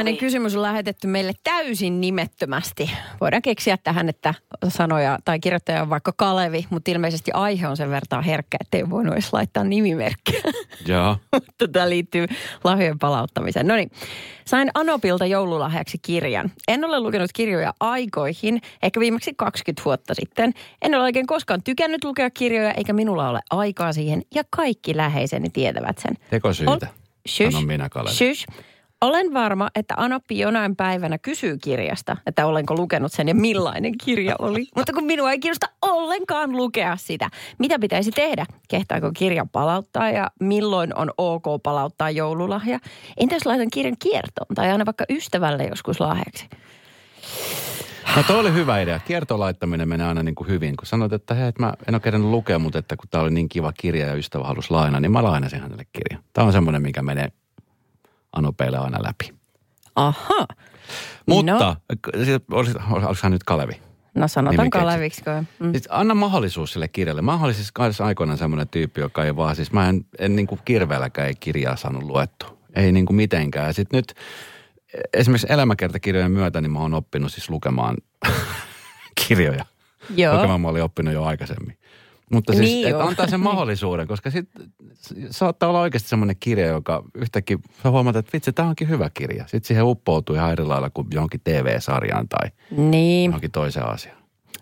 Suvi. 0.10 0.18
kysymys 0.18 0.56
on 0.56 0.62
lähetetty 0.62 1.08
meille 1.08 1.34
täysin 1.44 2.02
nimettömästi. 2.02 2.92
Voidaan 3.22 3.42
keksiä 3.42 3.78
tähän, 3.78 4.10
että 4.10 4.34
sanoja 4.68 5.20
tai 5.26 5.40
kirjoittaja 5.40 5.82
on 5.82 5.90
vaikka 5.90 6.14
Kalevi, 6.18 6.66
mutta 6.70 6.92
ilmeisesti 6.92 7.32
aihe 7.34 7.68
on 7.68 7.78
sen 7.78 7.90
verran 7.90 8.24
herkkä, 8.24 8.58
että 8.62 8.78
ei 8.78 8.90
voinut 8.90 9.14
edes 9.14 9.34
laittaa 9.34 9.64
nimimerkkiä. 9.64 10.42
Joo. 10.88 11.18
mutta 11.34 11.68
tämä 11.68 11.90
liittyy 11.90 12.28
lahjojen 12.64 13.00
palauttamiseen. 13.00 13.68
No 13.68 13.76
niin, 13.76 13.92
sain 14.46 14.72
Anopilta 14.74 15.26
joululahjaksi 15.26 15.98
kirjan. 16.02 16.52
En 16.68 16.86
ole 16.86 17.00
lukenut 17.00 17.32
kirjoja 17.34 17.74
aikoihin, 17.80 18.62
ehkä 18.84 19.00
viimeksi 19.00 19.34
20 19.38 19.82
vuotta 19.86 20.14
sitten. 20.14 20.54
En 20.82 20.96
ole 20.96 21.04
oikein 21.04 21.28
koskaan 21.28 21.64
tykännyt 21.64 22.04
lukea 22.04 22.30
kirjoja, 22.30 22.72
eikä 22.72 22.94
minulla 22.94 23.30
ole 23.30 23.40
aikaa 23.50 23.94
siihen, 23.94 24.22
ja 24.36 24.44
kaikki 24.50 24.98
läheiseni 24.98 25.50
tietävät 25.50 25.98
sen. 25.98 26.14
Tekosyitä. 26.30 26.72
Ol- 26.72 27.06
Shush. 27.28 27.52
Sanon 27.52 27.68
minä, 27.68 27.90
Kalevi. 27.90 28.16
Shush. 28.16 28.46
Olen 29.02 29.34
varma, 29.34 29.70
että 29.76 29.94
Anoppi 29.98 30.40
jonain 30.40 30.76
päivänä 30.76 31.18
kysyy 31.18 31.58
kirjasta, 31.58 32.18
että 32.26 32.46
olenko 32.46 32.76
lukenut 32.76 33.12
sen 33.12 33.28
ja 33.28 33.36
millainen 33.36 33.98
kirja 34.06 34.36
oli. 34.40 34.68
Mutta 34.76 34.94
kun 34.94 35.04
minua 35.04 35.32
ei 35.32 35.40
kiinnosta 35.40 35.68
ollenkaan 35.82 36.52
lukea 36.52 36.98
sitä. 36.98 37.30
Mitä 37.60 37.80
pitäisi 37.80 38.12
tehdä? 38.12 38.46
Kehtaako 38.70 39.12
kirjan 39.18 39.50
palauttaa 39.50 40.10
ja 40.10 40.32
milloin 40.40 40.96
on 40.98 41.12
ok 41.18 41.46
palauttaa 41.64 42.10
joululahja? 42.10 42.80
Entä 43.18 43.36
jos 43.36 43.46
laitan 43.46 43.70
kirjan 43.70 43.98
kiertoon 44.00 44.56
tai 44.56 44.72
aina 44.72 44.86
vaikka 44.86 45.06
ystävälle 45.10 45.64
joskus 45.64 46.00
lahjaksi? 46.00 46.50
No 48.16 48.24
toi 48.24 48.40
oli 48.40 48.54
hyvä 48.54 48.80
idea. 48.80 49.00
Kiertolaittaminen 49.00 49.90
menee 49.90 50.08
aina 50.08 50.24
niin 50.24 50.36
kuin 50.36 50.48
hyvin. 50.48 50.76
Kun 50.78 50.86
sanoit, 50.86 51.14
että 51.14 51.34
hei, 51.34 51.48
että 51.48 51.64
mä 51.64 51.74
en 51.88 51.96
ole 51.96 52.00
kerännyt 52.00 52.30
lukea, 52.32 52.60
mutta 52.60 52.80
että 52.80 52.98
kun 52.98 53.10
tämä 53.10 53.22
oli 53.24 53.32
niin 53.32 53.50
kiva 53.50 53.74
kirja 53.74 54.08
ja 54.08 54.14
ystävä 54.14 54.44
halusi 54.44 54.72
lainaa, 54.72 55.00
niin 55.00 55.12
mä 55.12 55.24
lainasin 55.24 55.62
hänelle 55.62 55.86
kirjan. 55.94 56.24
Tämä 56.34 56.48
on 56.48 56.54
semmoinen, 56.54 56.82
mikä 56.82 57.02
menee 57.02 57.32
Anopeille 58.36 58.78
aina 58.78 59.04
läpi. 59.04 59.34
Aha. 59.96 60.46
Mutta, 61.26 61.52
No. 61.52 61.76
olis 63.08 63.22
hän 63.24 63.32
nyt 63.32 63.44
Kalevi? 63.44 63.82
No 64.16 64.28
sanotaan. 64.28 64.70
Kaleviksi. 64.70 65.22
Mm. 65.60 65.72
Siis 65.72 65.88
anna 65.92 66.14
mahdollisuus 66.16 66.74
sille 66.74 66.88
kirjalle. 66.88 67.22
Mä 67.22 67.40
olin 67.44 67.56
siis 67.56 67.72
kanssa 67.72 68.06
aikoinaan 68.06 68.38
semmoinen 68.38 68.68
tyyppi, 68.68 69.02
joka 69.02 69.24
ei 69.26 69.36
vaan, 69.36 69.56
siis 69.56 69.72
mä 69.72 69.90
en, 69.90 70.06
en 70.20 70.36
niin 70.36 70.48
kuin 70.48 70.62
kirveelläkään 70.66 71.28
ei 71.28 71.36
kirjaa 71.40 71.76
saanut 71.76 72.04
luettu. 72.04 72.46
Ei 72.76 72.92
niin 72.92 73.06
kuin 73.06 73.16
mitenkään. 73.16 73.74
Sitten 73.74 73.98
nyt 73.98 74.14
esimerkiksi 75.14 75.48
elämäkertakirjojen 75.50 76.32
myötä, 76.32 76.62
niin 76.62 76.72
mä 76.72 76.80
oon 76.80 76.94
oppinut 76.94 77.32
siis 77.34 77.50
lukemaan 77.50 77.98
kirjoja. 79.28 79.66
Joo. 80.16 80.36
Lukemaan 80.36 80.62
mä 80.62 80.68
olin 80.68 80.84
oppinut 80.84 81.14
jo 81.14 81.24
aikaisemmin. 81.24 81.78
Mutta 82.32 82.54
siis, 82.54 82.70
Niin 82.70 82.88
että 82.88 83.04
antaa 83.04 83.28
sen 83.28 83.40
mahdollisuuden, 83.40 84.08
koska 84.08 84.32
sitten 84.32 84.68
saattaa 85.30 85.70
olla 85.70 85.82
oikeasti 85.82 86.10
semmoinen 86.10 86.36
kirja, 86.40 86.68
joka 86.68 87.04
yhtäkkiä 87.16 87.58
sä 87.84 87.90
huomaat, 87.90 88.16
että 88.16 88.30
vitsi, 88.34 88.54
tämä 88.54 88.70
onkin 88.70 88.90
hyvä 88.90 89.10
kirja. 89.14 89.44
Sitten 89.44 89.68
siihen 89.68 89.84
uppoutuu 89.86 90.36
ihan 90.36 90.52
eri 90.52 90.64
lailla 90.64 90.90
kuin 90.90 91.08
johonkin 91.14 91.42
TV-sarjaan 91.44 92.28
tai 92.30 92.50
Niin. 92.72 93.30
johonkin 93.30 93.52
toiseen 93.52 93.90
asiaan. 93.90 94.18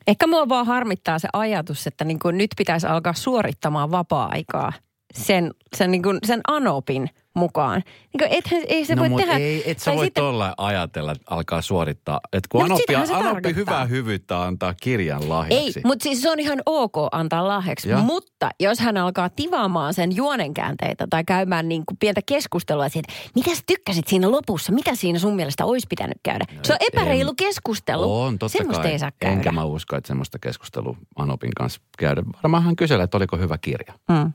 Ehkä 0.07 0.27
mua 0.27 0.49
vaan 0.49 0.65
harmittaa 0.65 1.19
se 1.19 1.27
ajatus, 1.33 1.87
että 1.87 2.05
niin 2.05 2.19
kuin 2.19 2.37
nyt 2.37 2.51
pitäisi 2.57 2.87
alkaa 2.87 3.13
suorittamaan 3.13 3.91
vapaa-aikaa 3.91 4.73
sen, 5.13 5.51
sen, 5.75 5.91
niin 5.91 6.03
kuin 6.03 6.17
sen 6.25 6.41
anopin 6.47 7.09
mukaan. 7.33 7.83
Niin 7.85 8.19
kuin 8.19 8.27
ethän, 8.39 8.61
ei 8.67 8.85
se 8.85 8.95
no 8.95 9.09
voi 9.09 9.21
tehdä. 9.21 9.37
ei, 9.37 9.71
et 9.71 9.79
sä 9.79 9.85
tai 9.85 9.95
voi 9.95 10.05
sitten- 10.05 10.23
tolla 10.23 10.53
ajatella, 10.57 11.11
että 11.11 11.23
alkaa 11.35 11.61
suorittaa. 11.61 12.19
Että 12.33 12.47
kun 12.51 12.59
No, 12.59 12.65
Anoppi, 12.65 12.95
Anoppi 13.13 13.55
hyvää 13.55 13.85
hyvyyttä 13.85 14.43
antaa 14.43 14.73
kirjan 14.81 15.29
lahjaksi. 15.29 15.79
Ei, 15.79 15.83
mutta 15.85 16.03
siis 16.03 16.21
se 16.21 16.31
on 16.31 16.39
ihan 16.39 16.61
ok 16.65 16.93
antaa 17.11 17.47
lahjaksi. 17.47 17.89
Joo. 17.89 18.01
Mutta 18.01 18.49
jos 18.59 18.79
hän 18.79 18.97
alkaa 18.97 19.29
tivaamaan 19.29 19.93
sen 19.93 20.15
juonenkäänteitä 20.15 21.07
tai 21.09 21.23
käymään 21.23 21.69
niin 21.69 21.83
kuin 21.85 21.97
pientä 21.97 22.21
keskustelua 22.25 22.89
siitä, 22.89 23.13
mitä 23.35 23.55
sä 23.55 23.61
tykkäsit 23.67 24.07
siinä 24.07 24.31
lopussa, 24.31 24.71
mitä 24.71 24.95
siinä 24.95 25.19
sun 25.19 25.35
mielestä 25.35 25.65
olisi 25.65 25.87
pitänyt 25.89 26.17
käydä. 26.23 26.45
se 26.63 26.73
on 26.73 26.77
en- 26.81 26.87
epäreilu 26.93 27.33
keskustelu. 27.37 28.21
On, 28.21 28.39
totta 28.39 28.57
Semmoista 28.57 28.83
kai. 28.83 28.91
ei 28.91 28.99
saa 28.99 29.11
käydä. 29.19 29.35
Enkä 29.35 29.51
mä 29.51 29.63
usko, 29.63 29.95
että 29.95 30.07
semmoista 30.07 30.39
keskustelua 30.39 30.97
Anopin 31.15 31.51
kanssa 31.57 31.81
käydä. 31.97 32.23
Varmaan 32.43 32.63
hän 32.63 32.75
kyselee, 32.75 33.03
että 33.03 33.17
oliko 33.17 33.37
hyvä 33.37 33.57
kirja. 33.57 33.93
Mm. 34.09 34.33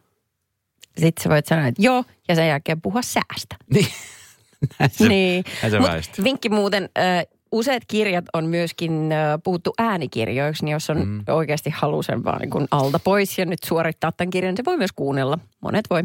Sitten 0.98 1.22
sä 1.22 1.30
voit 1.30 1.46
sanoa, 1.46 1.66
että 1.66 1.82
joo, 1.82 2.04
ja 2.28 2.34
sen 2.34 2.48
jälkeen 2.48 2.80
puhua 2.80 3.02
säästä. 3.02 3.56
Niin. 3.74 3.86
Näin 4.78 4.90
se, 4.90 5.08
niin. 5.08 5.44
näin 5.62 5.72
se 5.72 5.78
Mut 5.78 6.24
vinkki 6.24 6.48
muuten, 6.48 6.88
äh, 6.98 7.24
useat 7.52 7.82
kirjat 7.88 8.24
on 8.32 8.44
myöskin 8.46 9.12
äh, 9.12 9.38
puhuttu 9.44 9.74
äänikirjoiksi, 9.78 10.64
niin 10.64 10.72
jos 10.72 10.90
on 10.90 11.06
mm. 11.08 11.24
oikeasti 11.28 11.70
halu 11.70 12.02
sen 12.02 12.24
vaan 12.24 12.40
niin 12.40 12.50
kuin 12.50 12.68
alta 12.70 12.98
pois 12.98 13.38
ja 13.38 13.46
nyt 13.46 13.58
suorittaa 13.64 14.12
tämän 14.12 14.30
kirjan, 14.30 14.50
niin 14.50 14.56
se 14.56 14.64
voi 14.64 14.76
myös 14.76 14.92
kuunnella. 14.92 15.38
Monet 15.60 15.84
voi. 15.90 16.04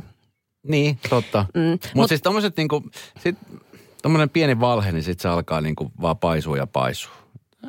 Niin, 0.68 1.00
totta. 1.10 1.46
Mm. 1.54 1.62
Mm. 1.62 1.72
Mut- 1.72 1.92
Mutta 1.94 2.08
siis 2.08 2.22
tommoset 2.22 2.58
niinku, 2.58 2.84
sit 3.20 3.38
tommonen 4.02 4.30
pieni 4.30 4.60
valhe, 4.60 4.92
niin 4.92 5.04
sit 5.04 5.20
se 5.20 5.28
alkaa 5.28 5.62
niinku 5.62 5.92
vaan 6.02 6.18
paisua 6.18 6.58
ja 6.58 6.68
paisua. 6.68 7.14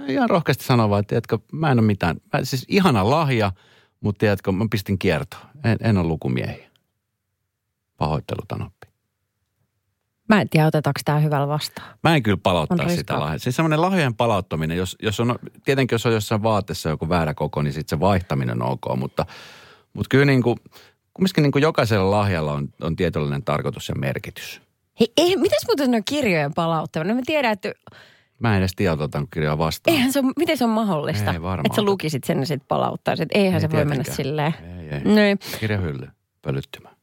Ihan 0.09 0.31
rohkeasti 0.31 0.65
sanoa 0.65 0.91
vaan, 0.91 1.01
että 1.01 1.09
tiedätkö, 1.09 1.39
mä 1.53 1.71
en 1.71 1.79
ole 1.79 1.87
mitään, 1.87 2.17
mä, 2.33 2.45
siis 2.45 2.65
ihana 2.69 3.11
lahja, 3.11 3.53
mutta 4.01 4.19
tiedätkö, 4.19 4.53
mä 4.53 4.67
pistin 4.71 4.99
kiertoon. 4.99 5.43
En, 5.65 5.77
en 5.81 5.99
ole 5.99 6.07
lukumiehiä. 6.07 6.71
Pahoittelut 7.97 8.53
Anoppi. 8.53 8.87
Mä 10.29 10.41
en 10.41 10.49
tiedä, 10.49 10.67
otetaanko 10.67 11.01
tämä 11.05 11.19
hyvällä 11.19 11.49
vastaan. 11.49 11.89
Mä 12.03 12.15
en 12.15 12.23
kyllä 12.23 12.39
palauttaa 12.43 12.89
sitä 12.89 13.21
lahjaa. 13.21 13.39
Siis 13.39 13.57
semmoinen 13.57 13.81
lahjojen 13.81 14.15
palauttaminen, 14.15 14.77
jos, 14.77 14.97
jos 15.03 15.21
on, 15.21 15.39
tietenkin 15.65 15.95
jos 15.95 16.07
on 16.07 16.13
jossain 16.13 16.43
vaatteessa 16.43 16.89
joku 16.89 17.09
väärä 17.09 17.35
koko, 17.35 17.63
niin 17.63 17.73
sitten 17.73 17.97
se 17.97 18.01
vaihtaminen 18.01 18.63
on 18.63 18.69
ok. 18.71 18.97
Mutta, 18.97 19.27
mutta 19.95 20.09
kyllä 20.11 20.25
niin 20.25 20.43
kuin, 20.43 20.57
kumminkin 21.15 21.43
niin 21.43 21.53
kuin 21.53 21.63
jokaisella 21.63 22.11
lahjalla 22.11 22.53
on, 22.53 22.69
on 22.83 22.97
tietynlainen 22.97 23.43
tarkoitus 23.45 23.89
ja 23.89 23.95
merkitys. 23.95 24.61
Hei, 25.01 25.13
ei, 25.17 25.37
mitäs 25.37 25.67
muuten 25.67 25.91
ne 25.91 25.97
on 25.97 26.03
kirjojen 26.05 26.55
palauttaminen? 26.55 27.17
No 27.17 27.21
mä 27.21 27.23
tiedän, 27.27 27.53
että 27.53 27.73
Mä 28.39 28.53
en 28.53 28.59
edes 28.59 28.73
tiedä, 28.77 28.93
otanko 28.93 29.29
kirjaa 29.33 29.59
vastaan. 29.59 29.97
eihän 29.97 30.13
se 30.13 30.19
on, 30.19 30.33
miten 30.37 30.59
se 30.59 30.65
on 30.65 30.71
mahdollista, 30.71 31.33
Ei 31.33 31.43
varmaan 31.43 31.67
että 31.67 31.77
sä 31.77 31.83
lukisit 31.83 32.25
sen 32.25 32.39
ja 32.41 32.47
sitten 32.47 32.69
palauttaisit. 32.69 33.29
Eihän 33.35 33.55
Ei 33.55 33.61
se 33.61 33.71
voi 33.71 33.85
mennä 33.85 33.95
tietenkään. 33.95 34.17
silleen. 34.17 34.55
Ei, 34.81 34.89
ei. 34.89 35.15
Niin. 35.15 35.39
Kirjahylly, 35.61 36.09
pölyttymä. 36.43 36.94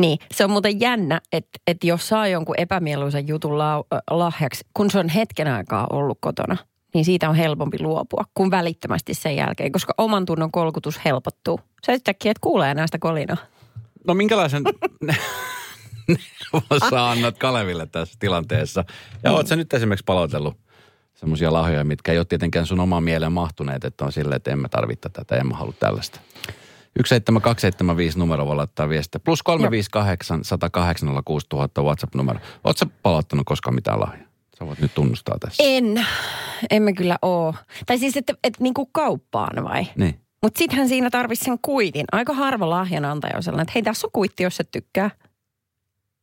Niin, 0.00 0.18
se 0.30 0.44
on 0.44 0.50
muuten 0.50 0.80
jännä, 0.80 1.20
että, 1.32 1.58
että 1.66 1.86
jos 1.86 2.08
saa 2.08 2.28
jonkun 2.28 2.54
epämieluisen 2.58 3.28
jutun 3.28 3.58
lau, 3.58 3.84
lahjaksi, 4.10 4.66
kun 4.74 4.90
se 4.90 4.98
on 4.98 5.08
hetken 5.08 5.48
aikaa 5.48 5.86
ollut 5.92 6.18
kotona, 6.20 6.56
niin 6.94 7.04
siitä 7.04 7.28
on 7.28 7.34
helpompi 7.34 7.82
luopua 7.82 8.24
kuin 8.34 8.50
välittömästi 8.50 9.14
sen 9.14 9.36
jälkeen, 9.36 9.72
koska 9.72 9.94
oman 9.98 10.24
tunnon 10.24 10.52
kolkutus 10.52 11.04
helpottuu. 11.04 11.60
Sä 11.86 11.92
yhtäkkiä 11.92 12.30
et 12.30 12.38
kuulee 12.38 12.74
näistä 12.74 12.98
kolinaa. 12.98 13.36
No 14.06 14.14
minkälaisen 14.14 14.62
sä 16.90 17.10
annat 17.10 17.38
Kaleville 17.38 17.86
tässä 17.86 18.16
tilanteessa? 18.18 18.84
Ja 19.22 19.32
oot 19.32 19.46
sä 19.46 19.56
nyt 19.56 19.74
esimerkiksi 19.74 20.04
palautellut 20.04 20.56
semmoisia 21.14 21.52
lahjoja, 21.52 21.84
mitkä 21.84 22.12
ei 22.12 22.18
ole 22.18 22.24
tietenkään 22.24 22.66
sun 22.66 22.80
omaan 22.80 23.02
mieleen 23.02 23.32
mahtuneet, 23.32 23.84
että 23.84 24.04
on 24.04 24.12
silleen, 24.12 24.36
että 24.36 24.50
en 24.50 24.58
mä 24.58 24.68
tarvitse 24.68 25.08
tätä, 25.08 25.36
en 25.36 25.46
mä 25.46 25.56
halua 25.56 25.74
tällaista. 25.80 26.20
17275 27.04 28.18
numero 28.18 28.46
voi 28.46 28.56
laittaa 28.56 28.88
viestiä. 28.88 29.20
Plus 29.24 29.42
358 29.42 30.44
108 30.44 31.08
000 31.08 31.68
WhatsApp-numero. 31.78 32.40
Sä 32.76 32.86
palauttanut 33.02 33.46
koskaan 33.46 33.74
mitään 33.74 34.00
lahjaa? 34.00 34.28
Sä 34.58 34.66
voit 34.66 34.80
nyt 34.80 34.94
tunnustaa 34.94 35.36
tässä. 35.40 35.62
En, 35.66 36.06
emme 36.70 36.92
kyllä 36.92 37.18
oo. 37.22 37.54
Tai 37.86 37.98
siis, 37.98 38.16
että, 38.16 38.34
että 38.44 38.62
niin 38.62 38.74
kuin 38.74 38.88
kauppaan 38.92 39.64
vai? 39.64 39.86
Niin. 39.96 40.20
Mutta 40.42 40.58
sittenhän 40.58 40.88
siinä 40.88 41.10
tarvitsisi 41.10 41.44
sen 41.44 41.58
kuitin. 41.62 42.04
Aika 42.12 42.32
harva 42.32 42.70
lahjanantaja 42.70 43.36
on 43.36 43.42
sellainen, 43.42 43.62
että 43.62 43.72
hei 43.74 43.82
tässä 43.82 44.06
on 44.06 44.10
kuitti, 44.12 44.42
jos 44.42 44.60
et 44.60 44.70
tykkää. 44.70 45.10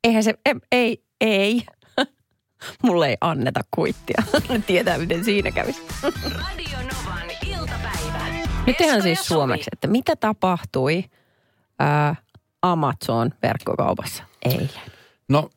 Eihän 0.03 0.23
se, 0.23 0.33
ei, 0.45 0.55
ei, 0.71 1.03
ei. 1.21 1.63
Mulle 2.83 3.07
ei 3.07 3.17
anneta 3.21 3.61
kuittia. 3.75 4.23
Tietää, 4.67 4.97
miten 4.97 5.23
siinä 5.23 5.51
kävisi. 5.51 5.81
Radio 6.23 6.77
Novan. 6.77 7.34
Nyt 8.67 8.81
ihan 8.81 8.97
Esko 8.97 9.03
siis 9.03 9.25
suomeksi, 9.27 9.69
että 9.73 9.87
mitä 9.87 10.15
tapahtui 10.15 11.03
ää, 11.79 12.15
Amazon-verkkokaupassa 12.61 14.23
eilen? 14.45 14.69
No 15.29 15.49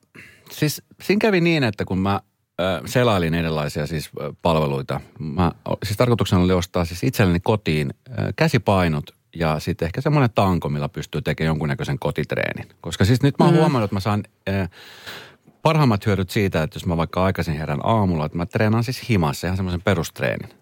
siis 0.50 0.82
siinä 1.02 1.18
kävi 1.20 1.40
niin, 1.40 1.64
että 1.64 1.84
kun 1.84 1.98
mä 1.98 2.20
selailin 2.86 3.34
erilaisia 3.34 3.86
siis 3.86 4.10
palveluita, 4.42 5.00
mä, 5.18 5.52
siis 5.84 5.96
tarkoituksena 5.96 6.42
oli 6.42 6.52
ostaa 6.52 6.84
siis 6.84 7.04
itselleni 7.04 7.40
kotiin 7.40 7.94
käsipainot 8.36 9.14
ja 9.36 9.60
sitten 9.60 9.86
ehkä 9.86 10.00
semmoinen 10.00 10.30
tanko, 10.34 10.68
millä 10.68 10.88
pystyy 10.88 11.22
tekemään 11.22 11.50
jonkunnäköisen 11.50 11.98
kotitreenin. 11.98 12.68
Koska 12.80 13.04
siis 13.04 13.22
nyt 13.22 13.34
mä 13.38 13.44
oon 13.44 13.54
mm. 13.54 13.60
huomannut, 13.60 13.84
että 13.84 13.96
mä 13.96 14.00
saan 14.00 14.24
äh, 14.48 14.70
parhaimmat 15.62 16.06
hyödyt 16.06 16.30
siitä, 16.30 16.62
että 16.62 16.76
jos 16.76 16.86
mä 16.86 16.96
vaikka 16.96 17.24
aikaisin 17.24 17.54
herän 17.54 17.80
aamulla, 17.82 18.26
että 18.26 18.38
mä 18.38 18.46
treenaan 18.46 18.84
siis 18.84 19.08
himassa 19.08 19.46
ihan 19.46 19.56
semmoisen 19.56 19.82
perustreenin. 19.82 20.57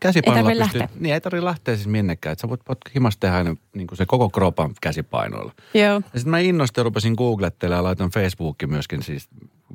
Käsipainolla 0.00 0.50
Ei 0.50 0.56
tarvitse 0.56 0.64
pystyy, 0.64 0.80
lähteä. 0.80 1.00
Niin 1.00 1.14
ei 1.14 1.20
tarvitse 1.20 1.44
lähteä 1.44 1.76
siis 1.76 1.88
minnekään. 1.88 2.32
Että 2.32 2.40
sä 2.40 2.48
voit, 2.48 2.60
voit 2.68 2.78
himassa 2.94 3.20
tehdä 3.20 3.36
aina 3.36 3.56
niin 3.74 3.86
kuin 3.86 3.98
se 3.98 4.06
koko 4.06 4.30
kropan 4.30 4.74
käsipainoilla. 4.80 5.52
Joo. 5.74 5.84
Ja 5.84 6.00
sitten 6.00 6.30
mä 6.30 6.38
innostuin 6.38 6.84
rupesin 6.84 7.14
googlettelemaan 7.18 7.78
ja 7.78 7.84
laitoin 7.84 8.10
Facebookin 8.10 8.70
myöskin 8.70 9.02
siis. 9.02 9.28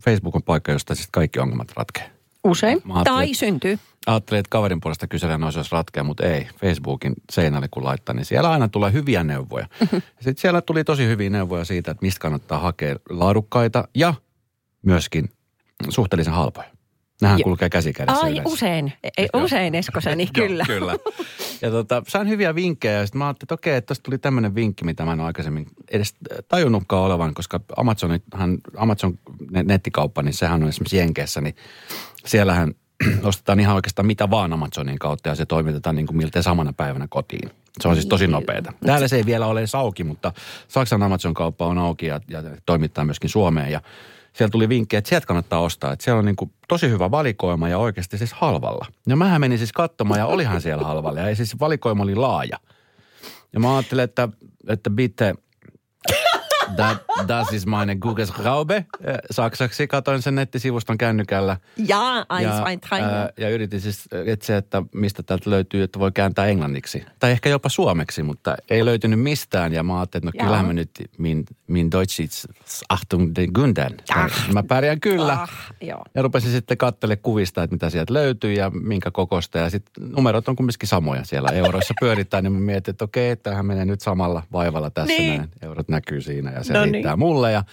Facebook 0.05 0.35
on 0.35 0.43
paikka, 0.43 0.71
josta 0.71 0.95
siis 0.95 1.07
kaikki 1.11 1.39
ongelmat 1.39 1.71
ratkee. 1.75 2.11
Usein. 2.43 2.81
Tai 3.03 3.33
syntyy. 3.33 3.79
Ajattelin, 4.05 4.39
että 4.39 4.49
kaverin 4.49 4.81
puolesta 4.81 5.07
kyselen, 5.07 5.43
olisi 5.43 5.59
jos 5.59 5.71
ratkea, 5.71 6.03
mutta 6.03 6.25
ei. 6.25 6.47
Facebookin 6.61 7.13
seinälle 7.31 7.67
kun 7.71 7.83
laittaa, 7.83 8.15
niin 8.15 8.25
siellä 8.25 8.51
aina 8.51 8.67
tulee 8.67 8.91
hyviä 8.91 9.23
neuvoja. 9.23 9.67
Ja 9.91 10.01
sitten 10.19 10.37
siellä 10.41 10.61
tuli 10.61 10.83
tosi 10.83 11.07
hyviä 11.07 11.29
neuvoja 11.29 11.65
siitä, 11.65 11.91
että 11.91 12.05
mistä 12.05 12.19
kannattaa 12.19 12.59
hakea 12.59 12.95
laadukkaita 13.09 13.87
ja 13.95 14.13
myöskin 14.81 15.29
suhteellisen 15.89 16.33
halpoja. 16.33 16.72
Nähän 17.21 17.39
Jo- 17.39 17.43
kulkee 17.43 17.69
käsi 17.69 17.93
kädessä 17.93 18.21
Ai 18.21 18.31
yleensä. 18.31 18.49
usein. 18.53 18.93
Ei, 19.17 19.27
Joo. 19.33 19.43
usein 19.43 19.75
Eskoseni, 19.75 20.23
Joo, 20.37 20.47
kyllä. 20.47 20.63
kyllä. 20.67 20.95
Ja 21.61 21.71
tota, 21.71 22.03
sain 22.07 22.29
hyviä 22.29 22.55
vinkkejä 22.55 22.93
ja 22.93 23.05
sitten 23.05 23.19
mä 23.19 23.25
ajattelin, 23.27 23.45
että 23.45 23.53
okei, 23.53 23.75
että 23.75 23.87
tuosta 23.87 24.03
tuli 24.03 24.17
tämmöinen 24.17 24.55
vinkki, 24.55 24.85
mitä 24.85 25.05
mä 25.05 25.13
en 25.13 25.19
ole 25.19 25.27
aikaisemmin 25.27 25.65
edes 25.91 26.15
tajunnutkaan 26.47 27.03
olevan, 27.03 27.33
koska 27.33 27.59
Amazonhan, 27.77 28.21
Amazon 28.77 29.19
ne- 29.51 29.63
nettikauppa, 29.63 30.21
niin 30.23 30.33
sehän 30.33 30.63
on 30.63 30.69
esimerkiksi 30.69 30.97
Jenkeissä, 30.97 31.41
niin 31.41 31.55
siellähän 32.25 32.73
ostetaan 33.23 33.59
ihan 33.59 33.75
oikeastaan 33.75 34.05
mitä 34.05 34.29
vaan 34.29 34.53
Amazonin 34.53 34.99
kautta 34.99 35.29
ja 35.29 35.35
se 35.35 35.45
toimitetaan 35.45 35.95
niin 35.95 36.07
kuin 36.07 36.17
miltei 36.17 36.43
samana 36.43 36.73
päivänä 36.73 37.07
kotiin. 37.09 37.49
Se 37.81 37.87
on 37.87 37.95
siis 37.95 38.05
tosi 38.05 38.27
nopeeta. 38.27 38.73
Täällä 38.85 39.07
se 39.07 39.15
ei 39.15 39.25
vielä 39.25 39.47
ole 39.47 39.59
edes 39.59 39.75
auki, 39.75 40.03
mutta 40.03 40.31
Saksan 40.67 41.03
Amazon-kauppa 41.03 41.65
on 41.65 41.77
auki 41.77 42.05
ja, 42.05 42.19
ja 42.27 42.43
toimittaa 42.65 43.05
myöskin 43.05 43.29
Suomeen 43.29 43.71
ja 43.71 43.81
siellä 44.33 44.51
tuli 44.51 44.69
vinkkejä, 44.69 44.97
että 44.97 45.09
sieltä 45.09 45.27
kannattaa 45.27 45.59
ostaa. 45.59 45.93
Että 45.93 46.03
siellä 46.03 46.19
on 46.19 46.25
niin 46.25 46.35
kuin 46.35 46.51
tosi 46.67 46.89
hyvä 46.89 47.11
valikoima 47.11 47.69
ja 47.69 47.77
oikeasti 47.77 48.17
siis 48.17 48.33
halvalla. 48.33 48.85
Ja 49.07 49.15
mähän 49.15 49.41
menin 49.41 49.57
siis 49.57 49.73
katsomaan 49.73 50.19
ja 50.19 50.25
olihan 50.25 50.61
siellä 50.61 50.83
halvalla. 50.83 51.19
Ja 51.19 51.35
siis 51.35 51.59
valikoima 51.59 52.03
oli 52.03 52.15
laaja. 52.15 52.57
Ja 53.53 53.59
mä 53.59 53.77
ajattelin, 53.77 54.03
että, 54.03 54.29
että 54.67 54.89
bitte, 54.89 55.35
that, 56.75 56.97
das 57.27 57.53
ist 57.53 57.65
meine 57.65 57.95
Google-Raube. 57.95 58.75
Eh, 58.75 58.85
Saksaksi 59.31 59.87
katoin 59.87 60.21
sen 60.21 60.35
nettisivuston 60.35 60.97
kännykällä. 60.97 61.57
Ja, 61.77 62.25
Ja, 62.41 62.65
ein, 62.65 62.79
ää, 63.03 63.29
ja 63.37 63.49
yritin 63.49 63.81
siis 63.81 64.09
etsiä, 64.25 64.57
että 64.57 64.83
mistä 64.93 65.23
täältä 65.23 65.49
löytyy, 65.49 65.83
että 65.83 65.99
voi 65.99 66.11
kääntää 66.11 66.45
englanniksi. 66.45 67.05
Tai 67.19 67.31
ehkä 67.31 67.49
jopa 67.49 67.69
suomeksi, 67.69 68.23
mutta 68.23 68.55
ei 68.69 68.85
löytynyt 68.85 69.19
mistään. 69.19 69.73
Ja 69.73 69.83
mä 69.83 69.97
ajattelin, 69.99 70.27
että 70.27 70.37
no 70.37 70.45
kyllähän 70.45 70.65
mä 70.65 70.73
nyt, 70.73 70.89
min, 71.17 71.45
min 71.67 71.91
Deutsch 71.91 72.21
ist 72.21 72.45
Achtung 72.89 73.31
den 73.35 73.49
Günden. 73.59 73.95
Mä 74.53 74.63
pärjään 74.63 74.99
kyllä. 74.99 75.33
Ah, 75.33 75.51
joo. 75.81 76.03
Ja 76.15 76.21
rupesin 76.21 76.51
sitten 76.51 76.77
katselemaan 76.77 77.21
kuvista, 77.23 77.63
että 77.63 77.75
mitä 77.75 77.89
sieltä 77.89 78.13
löytyy 78.13 78.53
ja 78.53 78.69
minkä 78.69 79.11
kokosta. 79.11 79.57
Ja 79.57 79.69
sitten 79.69 80.11
numerot 80.11 80.47
on 80.49 80.55
kumminkin 80.55 80.89
samoja 80.89 81.23
siellä 81.25 81.49
euroissa 81.49 81.93
pyöritään. 81.99 82.43
Niin 82.43 82.51
mä 82.53 82.59
mietin, 82.59 82.91
että 82.91 83.05
okei, 83.05 83.35
tämähän 83.35 83.65
menee 83.65 83.85
nyt 83.85 84.01
samalla 84.01 84.43
vaivalla 84.51 84.89
tässä 84.89 85.13
Niin. 85.13 85.37
näin. 85.37 85.49
Eurot 85.61 85.89
näkyy 85.89 86.21
siinä 86.21 86.51
ja 86.51 86.62
se 86.63 86.73
No 86.73 86.83
riittää 86.83 87.11
niin. 87.11 87.19
mulle. 87.19 87.51
Ja, 87.51 87.63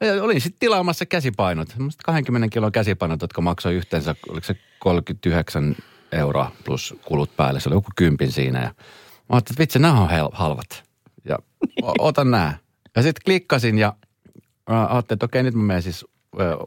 ja 0.00 0.22
olin 0.22 0.40
sitten 0.40 0.60
tilaamassa 0.60 1.06
käsipainot. 1.06 1.68
Semmoiset 1.68 2.00
20 2.04 2.48
kilon 2.52 2.72
käsipainot, 2.72 3.22
jotka 3.22 3.40
maksoi 3.40 3.74
yhteensä, 3.74 4.14
oliko 4.28 4.46
se 4.46 4.56
39 4.78 5.76
euroa 6.12 6.52
plus 6.64 6.94
kulut 7.04 7.36
päälle. 7.36 7.60
Se 7.60 7.68
oli 7.68 7.76
joku 7.76 7.90
kympin 7.96 8.32
siinä. 8.32 8.58
Ja 8.58 8.68
mä 8.68 8.74
ajattelin, 9.30 9.54
että 9.54 9.60
vitsi, 9.60 9.78
nämä 9.78 10.00
on 10.00 10.30
halvat. 10.32 10.84
Ja 11.24 11.38
otan 11.98 12.30
nämä. 12.30 12.54
Ja 12.96 13.02
sitten 13.02 13.22
klikkasin 13.24 13.78
ja 13.78 13.94
ajattelin, 14.66 15.16
että 15.16 15.24
okei, 15.24 15.42
nyt 15.42 15.54
mä 15.54 15.62
menen 15.62 15.82
siis 15.82 16.06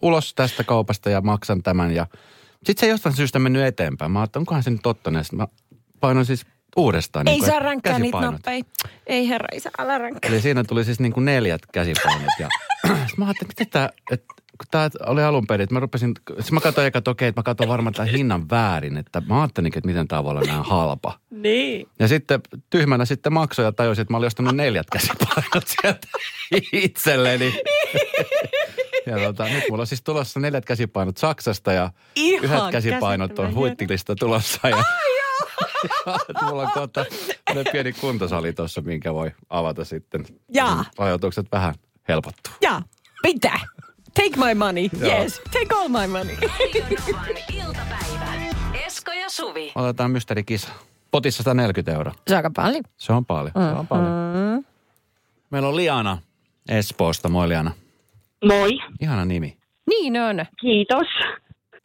ulos 0.01 0.33
tästä 0.33 0.63
kaupasta 0.63 1.09
ja 1.09 1.21
maksan 1.21 1.63
tämän. 1.63 1.95
Ja 1.95 2.07
sitten 2.65 2.87
se 2.87 2.87
jostain 2.87 3.15
syystä 3.15 3.39
mennyt 3.39 3.65
eteenpäin. 3.65 4.11
Mä 4.11 4.19
ajattelin, 4.19 4.41
onkohan 4.41 4.63
se 4.63 4.69
nyt 4.69 4.81
totta. 4.83 5.11
Mä 5.31 5.47
painoin 5.99 6.25
siis 6.25 6.45
uudestaan. 6.75 7.27
Ei 7.27 7.33
niin 7.33 7.45
saa 7.45 7.59
ränkkää 7.59 7.99
niitä 7.99 8.17
käsipainot. 8.17 8.31
nappeja. 8.33 8.63
Ei 9.07 9.29
herra, 9.29 9.47
isä, 9.53 9.69
älä 9.77 9.97
ränkkää. 9.97 10.31
Eli 10.31 10.41
siinä 10.41 10.63
tuli 10.63 10.83
siis 10.83 10.99
niin 10.99 11.13
kuin 11.13 11.25
neljät 11.25 11.61
käsipainot. 11.71 12.29
Ja 12.39 12.49
mä 13.17 13.25
ajattelin, 13.25 13.51
että 13.51 13.65
tämä, 13.65 13.89
että 14.11 14.33
kun 14.57 14.67
tämä 14.71 14.89
oli 15.05 15.23
alun 15.23 15.47
perin, 15.47 15.63
että 15.63 15.73
mä 15.73 15.79
rupesin, 15.79 16.13
siis 16.33 16.51
mä 16.51 16.59
katsoin 16.59 16.87
eka, 16.87 16.97
että 16.97 17.11
okei, 17.11 17.27
että 17.27 17.39
mä 17.39 17.43
katsoin 17.43 17.69
varmaan 17.69 17.93
tämän 17.93 18.13
hinnan 18.13 18.49
väärin, 18.49 18.97
että 18.97 19.21
mä 19.25 19.41
ajattelin, 19.41 19.67
että 19.77 19.87
miten 19.87 20.07
tämä 20.07 20.23
voi 20.23 20.31
olla 20.31 20.41
näin 20.41 20.65
halpa. 20.65 21.19
Niin. 21.29 21.87
Ja 21.99 22.07
sitten 22.07 22.41
tyhmänä 22.69 23.05
sitten 23.05 23.33
maksoin 23.33 23.65
ja 23.65 23.71
tajusin, 23.71 24.01
että 24.01 24.13
mä 24.13 24.17
olin 24.17 24.27
ostanut 24.27 24.55
neljät 24.55 24.87
käsipainot 24.91 25.67
sieltä 25.67 26.07
itselleni. 26.73 27.53
Ja 29.05 29.17
tota, 29.17 29.43
nyt 29.45 29.63
mulla 29.69 29.81
on 29.81 29.87
siis 29.87 30.01
tulossa 30.01 30.39
neljät 30.39 30.65
käsipainot 30.65 31.17
Saksasta 31.17 31.73
ja 31.73 31.91
Ihan 32.15 32.43
yhdet 32.43 32.71
käsipainot 32.71 33.39
on 33.39 33.55
huittilista 33.55 34.15
tulossa. 34.15 34.69
Ja, 34.69 34.77
ja 34.77 34.83
mulla 36.41 36.61
on 36.63 36.71
kohta 36.71 37.05
pieni 37.71 37.93
kuntosali 37.93 38.53
tuossa, 38.53 38.81
minkä 38.81 39.13
voi 39.13 39.31
avata 39.49 39.85
sitten. 39.85 40.25
Jaa. 40.53 40.85
Rajoitukset 40.97 41.45
vähän 41.51 41.75
helpottuu. 42.07 42.53
Ja, 42.61 42.81
pitää. 43.21 43.59
Take 44.13 44.35
my 44.45 44.53
money. 44.55 44.89
Yes, 45.01 45.41
take 45.51 45.75
all 45.75 45.87
my 45.87 46.07
money. 46.07 46.37
Iltapäivä. 47.53 48.33
Esko 48.85 49.11
ja 49.11 49.29
Suvi. 49.29 49.71
Otetaan 49.75 50.11
mysteerikisa. 50.11 50.69
Potissa 51.11 51.43
140 51.43 51.91
euroa. 51.93 52.13
Se 52.27 52.33
on 52.33 52.37
aika 52.37 52.51
paljon. 52.55 52.83
Se 52.97 53.13
on 53.13 53.25
paljon. 53.25 53.51
Se 53.53 53.59
on 53.79 53.87
paljon. 53.87 54.07
Mm. 54.57 54.63
Meillä 55.49 55.67
on 55.69 55.75
Liana 55.75 56.17
Espoosta. 56.69 57.29
Moi 57.29 57.49
Liana. 57.49 57.71
Moi, 58.45 58.77
Ihana 59.01 59.25
nimi. 59.25 59.57
Niin 59.89 60.21
on. 60.21 60.45
kiitos. 60.61 61.07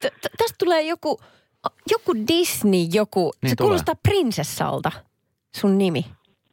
T- 0.01 0.21
t- 0.21 0.33
tästä 0.39 0.57
tulee 0.59 0.83
joku, 0.83 1.21
joku 1.91 2.15
Disney, 2.29 2.87
joku, 2.93 3.33
Niin 3.43 3.51
se 3.51 3.57
tulee. 3.57 3.67
kuulostaa 3.69 3.95
prinsessalta, 4.03 4.93
sun 5.57 5.79
nimi. 5.79 6.07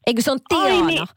Eikö 0.08 0.22
se 0.22 0.32
on 0.32 0.40
Ai 0.54 0.72
Tiana? 0.72 0.86
niin. 0.88 1.08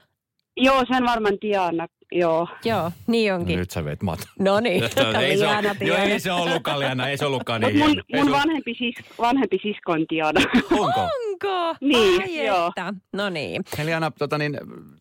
Joo, 0.57 0.85
sen 0.89 1.05
varmaan 1.05 1.39
Tiana, 1.41 1.87
joo. 2.13 2.49
Joo, 2.65 2.91
niin 3.07 3.31
No 3.33 3.39
onkin. 3.39 3.59
nyt 3.59 3.71
sä 3.71 3.85
vet 3.85 4.03
mat. 4.03 4.19
No 4.39 4.61
niin, 4.61 4.83
ei, 5.21 5.37
se 5.39 5.45
Liana 5.47 5.71
ole, 5.71 5.77
joo, 5.89 5.97
ei 5.99 6.21
se 6.21 6.33
ollutkaan 6.33 6.79
Liana, 6.81 7.09
ei 7.09 7.17
se 7.19 7.27
ollutkaan 7.27 7.61
Mut 7.61 7.73
niin 7.73 7.79
mun, 7.79 7.89
hieno. 7.89 8.03
Ei 8.13 8.21
mun 8.23 8.33
se- 8.33 8.37
vanhempi, 8.39 8.75
sis, 8.75 8.95
vanhempi 9.19 9.59
sisko 9.63 9.93
on 9.93 10.07
Tiana. 10.09 10.41
Onko? 10.71 11.01
Onko? 11.01 11.77
Niin, 11.81 12.23
Ai 12.23 12.47
joo. 12.47 12.67
että. 12.69 12.95
No 13.13 13.29
niin. 13.31 13.63
Eli 13.79 13.95
Anna, 13.95 14.11
tota 14.19 14.39
niin, 14.39 14.59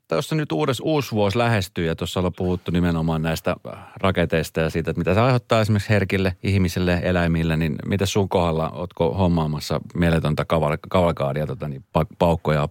tuossa 0.07 0.35
nyt 0.35 0.51
uudes, 0.51 0.79
uusi 0.79 1.11
vuosi 1.11 1.37
lähestyy 1.37 1.85
ja 1.85 1.95
tuossa 1.95 2.19
ollaan 2.19 2.33
puhuttu 2.37 2.71
nimenomaan 2.71 3.21
näistä 3.21 3.55
raketeista 3.95 4.59
ja 4.61 4.69
siitä, 4.69 4.91
että 4.91 4.99
mitä 4.99 5.13
se 5.13 5.19
aiheuttaa 5.19 5.61
esimerkiksi 5.61 5.89
herkille 5.89 6.35
ihmisille, 6.43 6.99
eläimille, 7.03 7.57
niin 7.57 7.75
mitä 7.85 8.05
sun 8.05 8.29
kohdalla, 8.29 8.69
ootko 8.69 9.13
hommaamassa 9.13 9.79
mieletöntä 9.95 10.43
kaval- 10.43 10.77
kavalkaadia, 10.89 11.47
tota 11.47 11.67
niin, 11.67 11.83
pa- 11.99 12.15
paukkoja, 12.19 12.69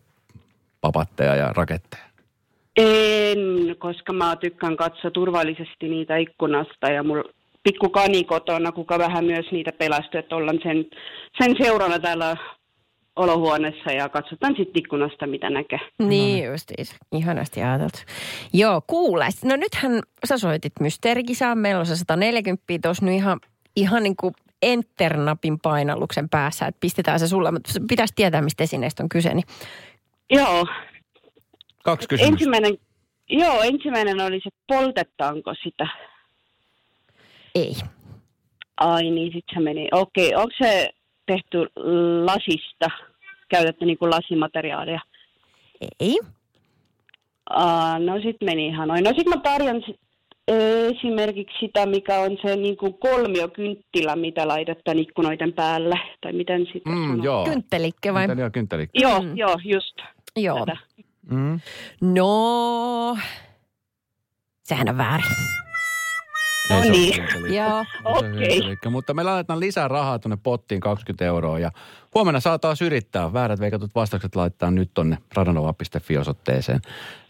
papatteja 0.80 1.34
ja 1.36 1.52
raketteja? 1.52 2.03
En, 2.76 3.38
koska 3.78 4.12
mä 4.12 4.36
tykkään 4.36 4.76
katsoa 4.76 5.10
turvallisesti 5.10 5.88
niitä 5.88 6.16
ikkunasta 6.16 6.86
ja 6.92 7.02
mulla 7.02 7.24
pikku 7.62 7.88
kani 7.88 8.24
kotona, 8.24 8.72
kuka 8.72 8.98
vähän 8.98 9.24
myös 9.24 9.46
niitä 9.52 9.72
pelästyy, 9.72 10.18
että 10.18 10.36
ollaan 10.36 10.58
sen, 10.62 10.84
sen 11.42 11.56
seurana 11.62 11.98
täällä 11.98 12.36
olohuoneessa 13.16 13.92
ja 13.92 14.08
katsotaan 14.08 14.54
sitten 14.56 14.80
ikkunasta, 14.80 15.26
mitä 15.26 15.50
näkee. 15.50 15.78
Niin 15.98 16.44
justiis. 16.44 16.96
Ihanasti 17.12 17.62
ajateltu. 17.62 17.98
Joo, 18.52 18.82
kuule. 18.86 19.28
No 19.44 19.56
nythän 19.56 20.00
sä 20.24 20.38
soitit 20.38 20.72
mysteerikisaan. 20.80 21.58
Meillä 21.58 21.80
on 21.80 21.86
se 21.86 21.96
140 21.96 22.64
tuossa 22.82 23.06
nyt 23.06 23.14
ihan, 23.14 23.40
ihan 23.76 24.02
niin 24.02 24.16
kuin 24.16 24.34
enter-napin 24.62 25.58
painalluksen 25.62 26.28
päässä, 26.28 26.66
että 26.66 26.80
pistetään 26.80 27.20
se 27.20 27.28
sulle. 27.28 27.50
Mutta 27.50 27.72
pitäisi 27.88 28.14
tietää, 28.16 28.42
mistä 28.42 28.64
esineestä 28.64 29.02
on 29.02 29.08
kyse. 29.08 29.34
Niin. 29.34 29.46
Joo, 30.30 30.66
Kaksi 31.84 32.08
kysymystä. 32.08 32.32
ensimmäinen, 32.34 32.78
joo, 33.30 33.62
ensimmäinen 33.62 34.20
oli 34.20 34.40
se, 34.44 34.50
poltetaanko 34.66 35.54
sitä? 35.62 35.88
Ei. 37.54 37.72
Ai 38.76 39.10
niin, 39.10 39.32
sit 39.32 39.44
se 39.54 39.60
meni. 39.60 39.88
Okei, 39.92 40.34
onko 40.34 40.52
se 40.62 40.90
tehty 41.26 41.58
lasista? 42.24 42.86
Käytetty 43.48 43.84
niin 43.84 43.98
kuin 43.98 44.10
lasimateriaalia? 44.10 45.00
Ei. 46.00 46.18
Aa, 47.50 47.98
no 47.98 48.20
sit 48.22 48.36
meni 48.44 48.66
ihan 48.66 48.88
noin. 48.88 49.04
No 49.04 49.10
sit 49.16 49.26
mä 49.26 49.36
tarjon 49.42 49.82
si- 49.86 49.98
esimerkiksi 50.96 51.56
sitä, 51.60 51.86
mikä 51.86 52.18
on 52.20 52.38
se 52.46 52.56
niin 52.56 52.76
kuin 52.76 52.94
kolmiokynttilä, 52.98 54.16
mitä 54.16 54.48
laitetaan 54.48 54.98
ikkunoiden 54.98 55.52
päälle. 55.52 56.00
Tai 56.20 56.32
miten 56.32 56.66
sitä 56.72 56.90
Mm, 56.90 57.08
sanoo. 57.10 57.24
joo. 57.24 57.44
Kynttelikke 57.44 58.14
vai? 58.14 58.26
Kynteli. 58.52 58.88
Joo, 58.94 59.20
Mm. 59.22 59.36
joo, 59.36 59.56
just. 59.64 59.94
Joo. 60.36 60.58
Tätä. 60.58 60.76
Mm. 61.30 61.60
No, 62.00 63.16
sehän 64.64 64.88
on 64.88 64.96
väärin. 64.98 65.26
Ei 66.70 66.76
No 66.76 66.82
se 66.82 66.90
niin. 66.90 67.14
Joo. 67.54 67.84
Okei. 68.04 68.30
kynttelikkä. 68.30 68.90
Mutta 68.90 69.14
me 69.14 69.22
laitetaan 69.22 69.60
lisää 69.60 69.88
rahaa 69.88 70.18
tuonne 70.18 70.36
pottiin 70.42 70.80
20 70.80 71.24
euroa 71.24 71.58
ja 71.58 71.70
huomenna 72.14 72.40
saa 72.40 72.58
taas 72.58 72.82
yrittää. 72.82 73.32
Väärät 73.32 73.60
veikatut 73.60 73.94
vastaukset 73.94 74.36
laittaa 74.36 74.70
nyt 74.70 74.90
tonne 74.94 75.18
radanova.fi 75.34 76.18
osoitteeseen. 76.18 76.80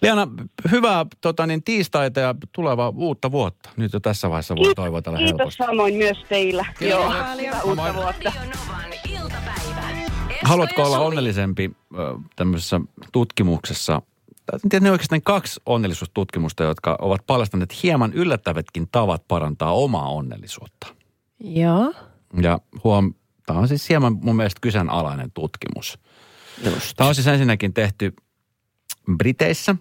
Liana, 0.03 0.29
hyvää 0.71 1.07
tota, 1.21 1.47
niin, 1.47 1.63
tiistaita 1.65 2.21
ja 2.21 2.35
tulevaa 2.53 2.93
uutta 2.97 3.31
vuotta. 3.31 3.71
Nyt 3.77 3.93
jo 3.93 4.01
tässä 4.01 4.31
vaiheessa 4.31 4.57
voi 4.57 4.75
toivotella 4.75 5.19
Kiitos 5.19 5.39
helposti. 5.39 5.65
samoin 5.65 5.95
myös 5.95 6.19
teillä. 6.29 6.65
Kiitos. 6.79 7.01
Joo, 7.01 7.13
hyvää 7.13 7.63
uutta 7.65 7.95
vuotta. 7.95 8.33
Haluatko 10.43 10.83
olla 10.83 10.99
onnellisempi 10.99 11.71
tämmöisessä 12.37 12.81
tutkimuksessa? 13.13 14.03
En 14.53 14.71
tiedä, 14.71 14.85
ne 14.85 14.91
oikeastaan 14.91 15.23
kaksi 15.23 15.61
onnellisuustutkimusta, 15.67 16.65
jotka 16.65 16.99
ovat 17.01 17.27
paljastaneet 17.27 17.83
hieman 17.83 18.13
yllättävätkin 18.13 18.89
tavat 18.93 19.29
parantaa 19.29 19.73
omaa 19.73 20.09
onnellisuutta. 20.09 20.87
Joo. 21.41 21.95
Ja 22.43 22.59
huom, 22.85 23.15
tämä 23.47 23.59
on 23.59 23.69
siis 23.69 23.89
hieman 23.89 24.19
mun 24.23 24.37
mielestä 24.37 24.61
kyseenalainen 24.61 25.31
tutkimus. 25.33 25.99
Just. 26.65 26.97
Tämä 26.97 27.09
on 27.09 27.15
siis 27.15 27.27
ensinnäkin 27.27 27.75
tehty 27.75 28.15
Briteissä. 29.17 29.77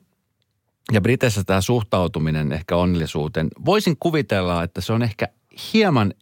Ja 0.92 1.02
Briteissä 1.02 1.44
tämä 1.44 1.62
suhtautuminen 1.62 2.52
ehkä 2.52 2.76
onnellisuuteen, 2.76 3.48
voisin 3.66 3.98
kuvitella, 4.00 4.64
että 4.64 4.82
se 4.82 4.94
on 4.94 5.04
ehkä 5.04 5.28
hieman 5.74 6.14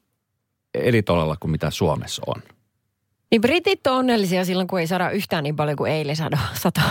eri 0.73 1.03
tolalla 1.03 1.35
kuin 1.39 1.51
mitä 1.51 1.69
Suomessa 1.69 2.21
on. 2.27 2.41
Niin 3.31 3.41
britit 3.41 3.87
on 3.87 3.93
onnellisia 3.93 4.45
silloin, 4.45 4.67
kun 4.67 4.79
ei 4.79 4.87
saada 4.87 5.09
yhtään 5.09 5.43
niin 5.43 5.55
paljon 5.55 5.77
kuin 5.77 5.91
eilen 5.91 6.15
sado, 6.15 6.37
sato. 6.53 6.81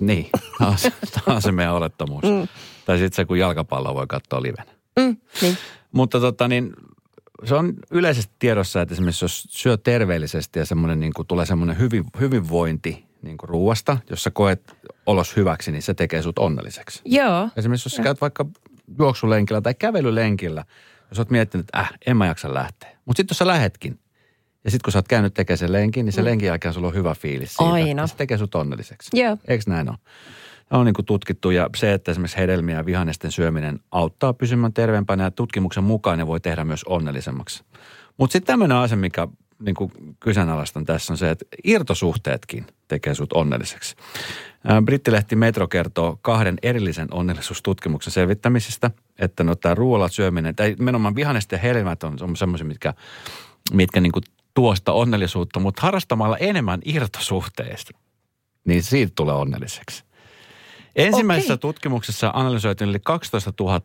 Niin, 0.00 0.30
tämä 0.58 0.70
on, 0.70 0.78
se- 0.78 0.92
tämä 1.24 1.36
on 1.36 1.42
se 1.42 1.52
meidän 1.52 1.74
olettamus. 1.74 2.22
Mm. 2.22 2.48
Tai 2.84 2.98
sitten 2.98 3.16
se, 3.16 3.24
kun 3.24 3.38
jalkapalloa 3.38 3.94
voi 3.94 4.06
katsoa 4.06 4.42
livenä. 4.42 4.72
Mm, 4.98 5.16
niin. 5.42 5.56
Mutta 5.92 6.20
tota 6.20 6.48
niin, 6.48 6.72
se 7.44 7.54
on 7.54 7.74
yleisesti 7.90 8.34
tiedossa, 8.38 8.82
että 8.82 8.94
esimerkiksi 8.94 9.24
jos 9.24 9.46
syö 9.50 9.76
terveellisesti 9.76 10.58
ja 10.58 10.66
semmoinen 10.66 11.00
niin 11.00 11.12
kuin 11.12 11.26
tulee 11.26 11.46
semmoinen 11.46 11.78
hyvin, 11.78 12.04
hyvinvointi 12.20 13.04
niin 13.22 13.36
kuin 13.36 13.48
ruuasta, 13.48 13.96
jos 14.10 14.22
sä 14.22 14.30
koet 14.30 14.76
olos 15.06 15.36
hyväksi, 15.36 15.72
niin 15.72 15.82
se 15.82 15.94
tekee 15.94 16.22
sut 16.22 16.38
onnelliseksi. 16.38 17.02
Joo. 17.04 17.48
Esimerkiksi 17.56 17.86
jos 17.86 17.94
sä 17.96 18.02
käyt 18.02 18.20
vaikka 18.20 18.46
juoksulenkillä 18.98 19.60
tai 19.60 19.74
kävelylenkillä, 19.74 20.64
jos 21.10 21.18
oot 21.18 21.30
miettinyt, 21.30 21.66
että 21.66 21.78
äh, 21.78 21.90
en 22.06 22.16
mä 22.16 22.26
jaksa 22.26 22.54
lähteä. 22.54 22.90
Mutta 23.04 23.20
sitten 23.20 23.32
jos 23.34 23.38
sä 23.38 23.46
lähetkin, 23.46 23.98
ja 24.64 24.70
sitten 24.70 24.84
kun 24.84 24.92
sä 24.92 24.98
oot 24.98 25.08
käynyt 25.08 25.34
tekemään 25.34 25.58
sen 25.58 25.72
lenkin, 25.72 26.04
niin 26.04 26.12
se 26.12 26.24
lenkin 26.24 26.46
jälkeen 26.46 26.74
sulla 26.74 26.88
on 26.88 26.94
hyvä 26.94 27.14
fiilis 27.14 27.54
siitä. 27.54 27.72
Aina. 27.72 28.02
Ja 28.02 28.06
se 28.06 28.16
tekee 28.16 28.38
sut 28.38 28.54
onnelliseksi. 28.54 29.20
Joo. 29.20 29.36
Eikö 29.48 29.64
näin 29.66 29.88
ole? 29.88 29.98
On 30.70 30.86
niin 30.86 30.94
kuin 30.94 31.06
tutkittu 31.06 31.50
ja 31.50 31.70
se, 31.76 31.92
että 31.92 32.10
esimerkiksi 32.10 32.36
hedelmiä 32.36 32.76
ja 32.76 32.86
vihannesten 32.86 33.32
syöminen 33.32 33.80
auttaa 33.90 34.32
pysymään 34.32 34.72
terveempänä 34.72 35.24
ja 35.24 35.30
tutkimuksen 35.30 35.84
mukaan 35.84 36.18
ne 36.18 36.26
voi 36.26 36.40
tehdä 36.40 36.64
myös 36.64 36.84
onnellisemmaksi. 36.84 37.64
Mutta 38.16 38.32
sitten 38.32 38.46
tämmöinen 38.46 38.76
asia, 38.76 38.96
mikä 38.96 39.28
niin 39.58 39.74
kuin 39.74 39.92
kyseenalaistan 40.20 40.84
tässä 40.84 41.12
on 41.12 41.16
se, 41.16 41.30
että 41.30 41.44
irtosuhteetkin 41.64 42.66
tekee 42.88 43.14
sut 43.14 43.32
onnelliseksi. 43.32 43.96
Brittilehti 44.84 45.36
Metro 45.36 45.68
kertoo 45.68 46.18
kahden 46.22 46.56
erillisen 46.62 47.08
onnellisuustutkimuksen 47.10 48.12
selvittämisestä, 48.12 48.90
että 49.18 49.44
no 49.44 49.54
tämä 49.54 49.74
ruoalat 49.74 50.12
syöminen, 50.12 50.56
tai 50.56 50.74
nimenomaan 50.78 51.14
vihannesten 51.14 51.56
ja 51.56 51.60
hedelmät 51.60 52.02
on, 52.02 52.16
on 52.20 52.36
semmoisia, 52.36 52.66
mitkä, 52.66 52.94
mitkä 53.72 54.00
niin 54.00 54.12
kuin 54.60 54.66
tuosta 54.66 54.92
onnellisuutta, 54.92 55.60
mutta 55.60 55.82
harrastamalla 55.82 56.36
enemmän 56.36 56.80
irtosuhteista, 56.84 57.92
niin 58.64 58.82
siitä 58.82 59.12
tulee 59.14 59.34
onnelliseksi. 59.34 60.04
Ensimmäisessä 60.96 61.54
Okei. 61.54 61.60
tutkimuksessa 61.60 62.30
analysoitiin 62.34 62.90
yli 62.90 62.98
12 63.04 63.52
000 63.60 63.80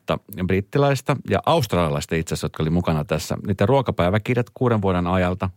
brittiläistä 0.47 1.15
ja 1.29 1.39
australialaista 1.45 2.15
itse 2.15 2.33
asiassa, 2.33 2.45
jotka 2.45 2.63
oli 2.63 2.69
mukana 2.69 3.05
tässä. 3.05 3.37
Niitä 3.47 3.65
ruokapäiväkirjat 3.65 4.47
kuuden 4.53 4.81
vuoden 4.81 5.07
ajalta. 5.07 5.49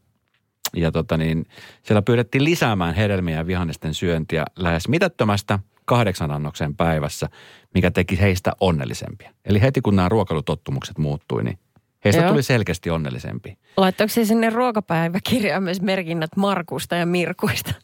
Ja 0.77 0.93
tota 0.93 1.17
niin, 1.17 1.47
siellä 1.83 2.03
pyydettiin 2.03 2.45
lisäämään 2.45 2.95
hedelmiä 2.95 3.37
ja 3.37 3.47
vihannesten 3.47 3.95
syöntiä 3.95 4.45
lähes 4.57 4.89
mitättömästä 4.89 5.59
kahdeksan 5.85 6.31
annoksen 6.31 6.77
päivässä, 6.77 7.29
mikä 7.75 7.91
teki 7.91 8.21
heistä 8.21 8.53
onnellisempia. 8.61 9.35
Eli 9.45 9.61
heti 9.61 9.81
kun 9.81 9.97
nämä 9.97 10.09
ruokailutottumukset 10.09 10.99
muuttui, 10.99 11.45
niin 11.45 11.59
heistä 12.05 12.23
Joo. 12.23 12.31
tuli 12.31 12.43
selkeästi 12.43 12.91
onnellisempi. 12.91 13.59
Laittaako 13.77 14.09
se 14.09 14.25
sinne 14.25 14.51
ruokapäiväkirjaan 14.51 15.63
myös 15.63 15.81
merkinnät 15.81 16.31
Markusta 16.37 16.97
ja 16.97 17.07
Mirkuista? 17.07 17.75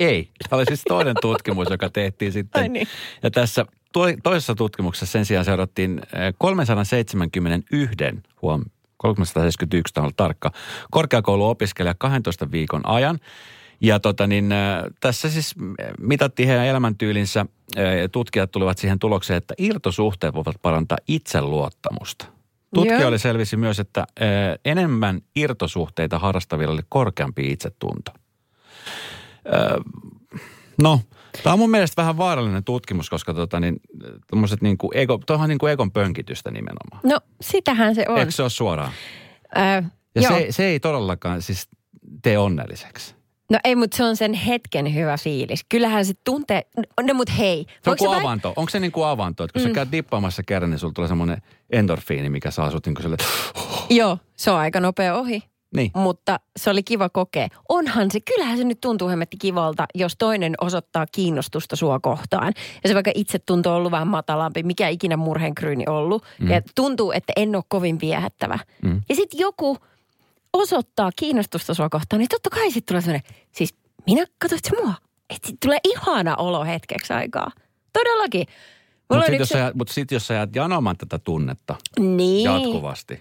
Ei. 0.00 0.28
Tämä 0.48 0.58
oli 0.58 0.66
siis 0.66 0.82
toinen 0.88 1.16
tutkimus, 1.20 1.70
joka 1.70 1.90
tehtiin 1.90 2.32
sitten. 2.32 2.62
Ai 2.62 2.68
niin. 2.68 2.88
Ja 3.22 3.30
tässä 3.30 3.66
to- 3.92 4.04
toisessa 4.22 4.54
tutkimuksessa 4.54 5.12
sen 5.12 5.24
sijaan 5.24 5.44
seurattiin 5.44 5.98
eh, 5.98 6.34
371, 6.38 7.96
huom, 8.42 8.64
371 8.96 9.94
tämä 9.94 10.06
on 10.06 10.12
tarkka, 10.16 10.50
korkeakouluopiskelija 10.90 11.94
12 11.98 12.50
viikon 12.50 12.86
ajan. 12.86 13.18
Ja 13.80 14.00
tota 14.00 14.26
niin, 14.26 14.52
äh, 14.52 14.82
tässä 15.00 15.30
siis 15.30 15.54
mitattiin 16.00 16.48
heidän 16.48 16.66
elämäntyylinsä. 16.66 17.46
ja 17.76 18.08
Tutkijat 18.08 18.50
tulivat 18.50 18.78
siihen 18.78 18.98
tulokseen, 18.98 19.36
että 19.36 19.54
irtosuhteet 19.58 20.34
voivat 20.34 20.56
parantaa 20.62 20.98
itseluottamusta. 21.08 22.26
Tutkijoille 22.74 23.14
Joo. 23.14 23.18
selvisi 23.18 23.56
myös, 23.56 23.80
että 23.80 24.06
enemmän 24.64 25.20
irtosuhteita 25.36 26.18
harrastavilla 26.18 26.72
oli 26.74 26.82
korkeampi 26.88 27.50
itsetunto. 27.52 28.12
No, 30.82 31.00
tämä 31.42 31.52
on 31.52 31.58
mun 31.58 31.70
mielestä 31.70 32.02
vähän 32.02 32.16
vaarallinen 32.18 32.64
tutkimus, 32.64 33.10
koska 33.10 33.34
tota 33.34 33.60
niin, 33.60 33.76
niin 34.60 34.78
kuin 34.78 34.96
ego, 34.96 35.18
toihan 35.26 35.48
niin 35.48 35.58
kuin 35.58 35.72
egon 35.72 35.92
pönkitystä 35.92 36.50
nimenomaan. 36.50 37.00
No, 37.04 37.20
sitähän 37.40 37.94
se 37.94 38.04
on. 38.08 38.18
Eikö 38.18 38.30
se 38.30 38.42
ole 38.42 38.50
suoraan? 38.50 38.92
Ö, 39.56 39.60
Ja 40.14 40.22
joo. 40.22 40.32
se, 40.38 40.46
se 40.50 40.64
ei 40.64 40.80
todellakaan 40.80 41.42
siis 41.42 41.68
tee 42.22 42.38
onnelliseksi. 42.38 43.14
No 43.50 43.58
ei, 43.64 43.76
mutta 43.76 43.96
se 43.96 44.04
on 44.04 44.16
sen 44.16 44.34
hetken 44.34 44.94
hyvä 44.94 45.16
fiilis. 45.16 45.64
Kyllähän 45.68 46.04
se 46.04 46.14
tuntee, 46.24 46.62
no 47.02 47.14
mut 47.14 47.38
hei. 47.38 47.66
Se 47.84 47.90
on 47.90 47.96
kuin 47.98 48.14
avanto. 48.20 48.52
Onko 48.56 48.70
se 48.70 48.80
niin 48.80 48.92
kuin 48.92 49.06
avanto? 49.06 49.44
Että 49.44 49.52
kun 49.52 49.62
mm. 49.62 49.68
sä 49.68 49.74
käyt 49.74 49.92
dippaamassa 49.92 50.42
kerran, 50.42 50.70
niin 50.70 50.78
sulla 50.78 50.92
tulee 50.92 51.08
semmoinen 51.08 51.42
endorfiini, 51.70 52.30
mikä 52.30 52.50
saa 52.50 52.70
sut 52.70 52.86
niin 52.86 52.94
kuin 52.94 53.02
sille, 53.02 53.16
Joo, 53.90 54.18
se 54.36 54.50
on 54.50 54.58
aika 54.58 54.80
nopea 54.80 55.14
ohi. 55.14 55.42
niin. 55.76 55.90
Mutta 55.96 56.40
se 56.56 56.70
oli 56.70 56.82
kiva 56.82 57.08
kokea. 57.08 57.48
Onhan 57.68 58.10
se, 58.10 58.20
kyllähän 58.20 58.58
se 58.58 58.64
nyt 58.64 58.80
tuntuu 58.80 59.08
hemmetti 59.08 59.36
kivalta, 59.36 59.86
jos 59.94 60.14
toinen 60.18 60.54
osoittaa 60.60 61.06
kiinnostusta 61.12 61.76
sua 61.76 62.00
kohtaan. 62.00 62.52
Ja 62.82 62.88
se 62.88 62.94
vaikka 62.94 63.10
itse 63.14 63.38
tuntuu 63.38 63.72
ollut 63.72 63.92
vähän 63.92 64.08
matalampi, 64.08 64.62
mikä 64.62 64.88
ikinä 64.88 65.16
murheenkryyni 65.16 65.84
ollut. 65.88 66.24
Mm. 66.40 66.50
Ja 66.50 66.62
tuntuu, 66.74 67.12
että 67.12 67.32
en 67.36 67.56
ole 67.56 67.64
kovin 67.68 68.00
viehättävä. 68.00 68.58
Mm. 68.82 69.00
Ja 69.08 69.14
sitten 69.14 69.40
joku 69.40 69.76
osoittaa 70.52 71.10
kiinnostusta 71.16 71.74
sua 71.74 71.88
kohtaan, 71.88 72.18
niin 72.20 72.28
totta 72.28 72.50
kai 72.50 72.70
sitten 72.70 72.82
tulee 72.86 73.00
sellainen, 73.02 73.30
siis 73.52 73.74
minä 74.06 74.24
katsoit 74.38 74.64
se 74.64 74.82
mua. 74.82 74.94
Että 75.30 75.48
sit 75.48 75.56
tulee 75.62 75.78
ihana 75.84 76.36
olo 76.36 76.64
hetkeksi 76.64 77.12
aikaa. 77.12 77.50
Todellakin. 77.92 78.46
Mutta 79.08 79.20
sitten 79.26 79.38
jos, 79.38 79.40
yksi- 79.40 79.52
sä 79.52 79.58
jäät- 79.58 79.74
mut 79.74 79.88
sit, 79.88 80.10
jos 80.10 80.26
sä 80.26 80.34
jäät 80.34 80.56
janomaan 80.56 80.96
tätä 80.96 81.18
tunnetta 81.18 81.74
niin. 81.98 82.44
jatkuvasti, 82.44 83.20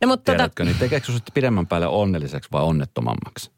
No, 0.00 0.08
mutta 0.08 0.32
tota, 0.32 0.36
tiedätkö, 0.38 0.64
niin 0.64 0.76
tekeekö 0.78 1.06
sitten 1.12 1.34
pidemmän 1.34 1.66
päälle 1.66 1.86
onnelliseksi 1.86 2.48
vai 2.52 2.62
onnettomammaksi? 2.62 3.50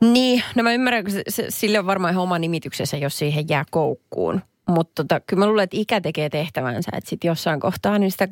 Niin, 0.00 0.42
no 0.54 0.62
mä 0.62 0.72
ymmärrän, 0.72 1.04
kun 1.04 1.12
se, 1.12 1.22
se, 1.28 1.46
sille 1.48 1.78
on 1.78 1.86
varmaan 1.86 2.12
ihan 2.12 2.22
oma 2.22 2.38
nimityksensä, 2.38 2.96
jos 2.96 3.18
siihen 3.18 3.48
jää 3.48 3.64
koukkuun. 3.70 4.40
Mutta 4.68 4.92
tota, 5.04 5.20
kyllä 5.20 5.40
mä 5.40 5.46
luulen, 5.46 5.64
että 5.64 5.76
ikä 5.76 6.00
tekee 6.00 6.28
tehtävänsä, 6.28 6.90
että 6.96 7.10
sitten 7.10 7.28
jossain 7.28 7.60
kohtaa 7.60 7.98
niin 7.98 8.10
sitä 8.10 8.28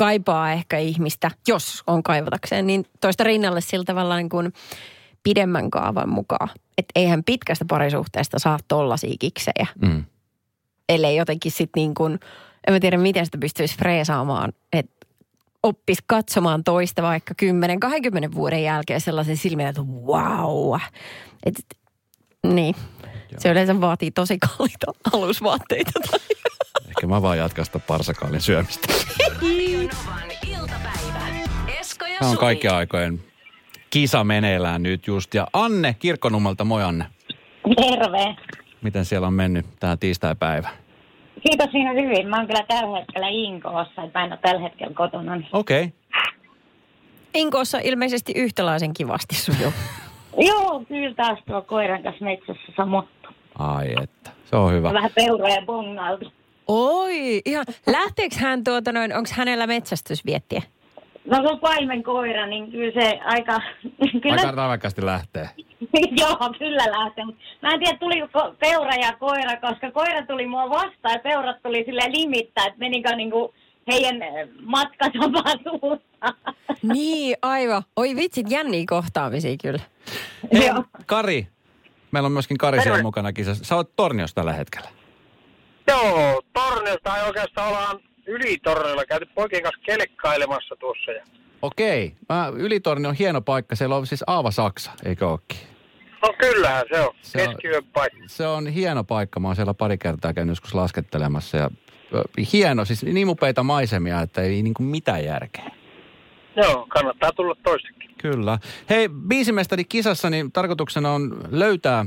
kaipaa 0.00 0.52
ehkä 0.52 0.78
ihmistä, 0.78 1.30
jos 1.48 1.82
on 1.86 2.02
kaivatakseen, 2.02 2.66
niin 2.66 2.86
toista 3.00 3.24
rinnalle 3.24 3.60
sillä 3.60 3.84
tavalla 3.84 4.16
niin 4.16 4.28
kuin 4.28 4.52
pidemmän 5.22 5.70
kaavan 5.70 6.08
mukaan. 6.08 6.48
Että 6.78 6.92
eihän 6.94 7.24
pitkästä 7.24 7.64
parisuhteesta 7.64 8.38
saa 8.38 8.58
tollasia 8.68 9.14
kiksejä, 9.18 9.66
Mm. 9.82 10.04
ellei 10.88 11.16
jotenkin 11.16 11.52
sitten 11.52 11.80
niin 11.80 11.94
kuin, 11.94 12.18
en 12.66 12.74
mä 12.74 12.80
tiedä 12.80 12.96
miten 12.96 13.24
sitä 13.24 13.38
pystyisi 13.38 13.76
freesaamaan, 13.76 14.52
että 14.72 15.06
oppis 15.62 15.98
katsomaan 16.06 16.64
toista 16.64 17.02
vaikka 17.02 17.34
10-20 18.30 18.34
vuoden 18.34 18.62
jälkeen 18.62 19.00
sellaisen 19.00 19.36
silmin, 19.36 19.66
että 19.66 19.82
wow. 19.82 20.80
Et, 21.46 21.54
niin, 22.46 22.74
se 23.38 23.48
yleensä 23.50 23.80
vaatii 23.80 24.10
tosi 24.10 24.38
kalliita 24.38 24.86
alusvaatteita. 25.12 25.92
Tai 26.10 26.20
Ehkä 26.90 27.06
mä 27.06 27.22
vaan 27.22 27.38
jatkan 27.38 27.64
sitä 27.64 27.78
parsakaalin 27.78 28.40
syömistä. 28.40 28.88
Tämä 32.18 32.30
on 32.30 32.38
kaikkien 32.38 32.74
aikojen 32.74 33.20
kisa 33.90 34.24
meneillään 34.24 34.82
nyt 34.82 35.06
just. 35.06 35.34
Ja 35.34 35.46
Anne 35.52 35.96
Kirkkonummelta, 35.98 36.64
moi 36.64 36.82
Anne. 36.82 37.04
Terve. 37.76 38.36
Miten 38.82 39.04
siellä 39.04 39.26
on 39.26 39.32
mennyt 39.32 39.66
tämä 39.80 39.96
tiistaipäivä? 39.96 40.68
Kiitos 41.48 41.70
siinä 41.70 41.92
hyvin. 41.92 42.28
Mä 42.28 42.36
oon 42.36 42.46
kyllä 42.46 42.64
tällä 42.68 42.98
hetkellä 42.98 43.28
Inkoossa, 43.28 44.02
että 44.02 44.18
mä 44.18 44.24
en 44.24 44.32
ole 44.32 44.38
tällä 44.42 44.60
hetkellä 44.60 44.94
kotona. 44.94 45.36
Niin. 45.36 45.48
Okei. 45.52 45.84
Okay. 45.84 46.00
Inkoossa 47.34 47.78
ilmeisesti 47.78 48.32
yhtäläisen 48.36 48.94
kivasti 48.94 49.34
sujuu. 49.34 49.72
Joo, 50.48 50.84
kyllä 50.88 51.14
taas 51.14 51.38
tuo 51.46 51.62
koiran 51.62 52.02
kanssa 52.02 52.24
metsässä 52.24 52.72
samottu. 52.76 53.28
Ai 53.58 53.94
että, 54.02 54.30
se 54.44 54.56
on 54.56 54.72
hyvä. 54.72 54.92
Vähän 54.92 55.10
peuroja 55.14 55.62
bongailtu. 55.66 56.32
Oi, 56.72 57.42
ihan. 57.44 57.64
Lähteekö 57.86 58.36
hän 58.38 58.64
tuota 58.64 58.92
noin, 58.92 59.16
onko 59.16 59.30
hänellä 59.32 59.66
metsästysviettiä? 59.66 60.62
No 61.24 61.36
se 61.36 61.48
on 61.48 61.60
paimen 61.60 62.02
koira, 62.02 62.46
niin 62.46 62.70
kyllä 62.70 63.02
se 63.02 63.18
aika... 63.24 63.60
kyllä, 64.22 64.36
Aika 64.36 64.50
ravakasti 64.50 65.06
lähtee. 65.06 65.48
joo, 66.20 66.36
kyllä 66.58 66.84
lähtee. 66.98 67.24
Mä 67.62 67.70
en 67.70 67.80
tiedä, 67.80 67.98
tuliko 67.98 68.26
ko- 68.26 68.54
peura 68.58 68.94
ja 68.94 69.12
koira, 69.12 69.60
koska 69.60 69.90
koira 69.90 70.26
tuli 70.26 70.46
mua 70.46 70.70
vastaan 70.70 71.14
ja 71.14 71.18
peurat 71.18 71.62
tuli 71.62 71.84
sille 71.86 72.02
limittää, 72.08 72.66
että 72.66 72.78
menikö 72.78 73.16
niinku 73.16 73.54
heidän 73.92 74.22
eh, 74.22 74.48
matka 74.62 75.06
suuntaan. 75.14 75.58
Niin, 76.82 77.36
aivan. 77.42 77.82
Oi 77.96 78.16
vitsit, 78.16 78.50
jänniä 78.50 78.84
kohtaamisia 78.88 79.56
kyllä. 79.62 79.80
Hei. 80.52 80.70
Kari. 81.06 81.46
Meillä 82.10 82.26
on 82.26 82.32
myöskin 82.32 82.58
Kari 82.58 82.82
siellä 82.82 83.02
mukana 83.02 83.32
kisassa. 83.32 83.64
Sä 83.64 83.76
oot 83.76 83.96
Torniossa 83.96 84.34
tällä 84.34 84.52
hetkellä. 84.52 84.88
Joo, 85.90 86.42
Torniosta 86.52 87.16
ei 87.16 87.26
oikeastaan 87.26 87.68
ollaan 87.68 88.00
ylitornilla 88.26 89.04
käyty 89.04 89.26
poikien 89.34 89.62
kanssa 89.62 89.80
kelkkailemassa 89.84 90.76
tuossa. 90.76 91.10
Ja... 91.12 91.24
Okei. 91.62 92.14
Mä, 92.28 92.52
Ylitorni 92.56 93.08
on 93.08 93.14
hieno 93.14 93.40
paikka. 93.40 93.76
Siellä 93.76 93.96
on 93.96 94.06
siis 94.06 94.24
Aava 94.26 94.50
Saksa, 94.50 94.90
eikö 95.04 95.28
ookin? 95.28 95.58
No 96.22 96.32
kyllähän 96.38 96.84
se 96.92 97.00
on, 97.00 97.14
Se 97.22 97.48
on- 97.48 97.84
paikka. 97.92 98.18
Se 98.26 98.46
on 98.46 98.66
hieno 98.66 99.04
paikka. 99.04 99.40
Mä 99.40 99.48
oon 99.48 99.56
siellä 99.56 99.74
pari 99.74 99.98
kertaa 99.98 100.32
käynyt 100.32 100.50
joskus 100.52 100.74
laskettelemassa. 100.74 101.56
Ja 101.56 101.70
hieno, 102.52 102.84
siis 102.84 103.02
niin 103.02 103.28
upeita 103.28 103.62
maisemia, 103.62 104.20
että 104.20 104.42
ei 104.42 104.62
niinku 104.62 104.82
mitään 104.82 105.24
järkeä. 105.24 105.70
Joo, 106.56 106.86
kannattaa 106.88 107.32
tulla 107.32 107.54
toistekin. 107.62 108.10
Kyllä. 108.18 108.58
Hei, 108.90 109.08
biisimestari 109.08 109.84
kisassa, 109.84 110.30
niin 110.30 110.52
tarkoituksena 110.52 111.12
on 111.12 111.36
löytää 111.50 112.06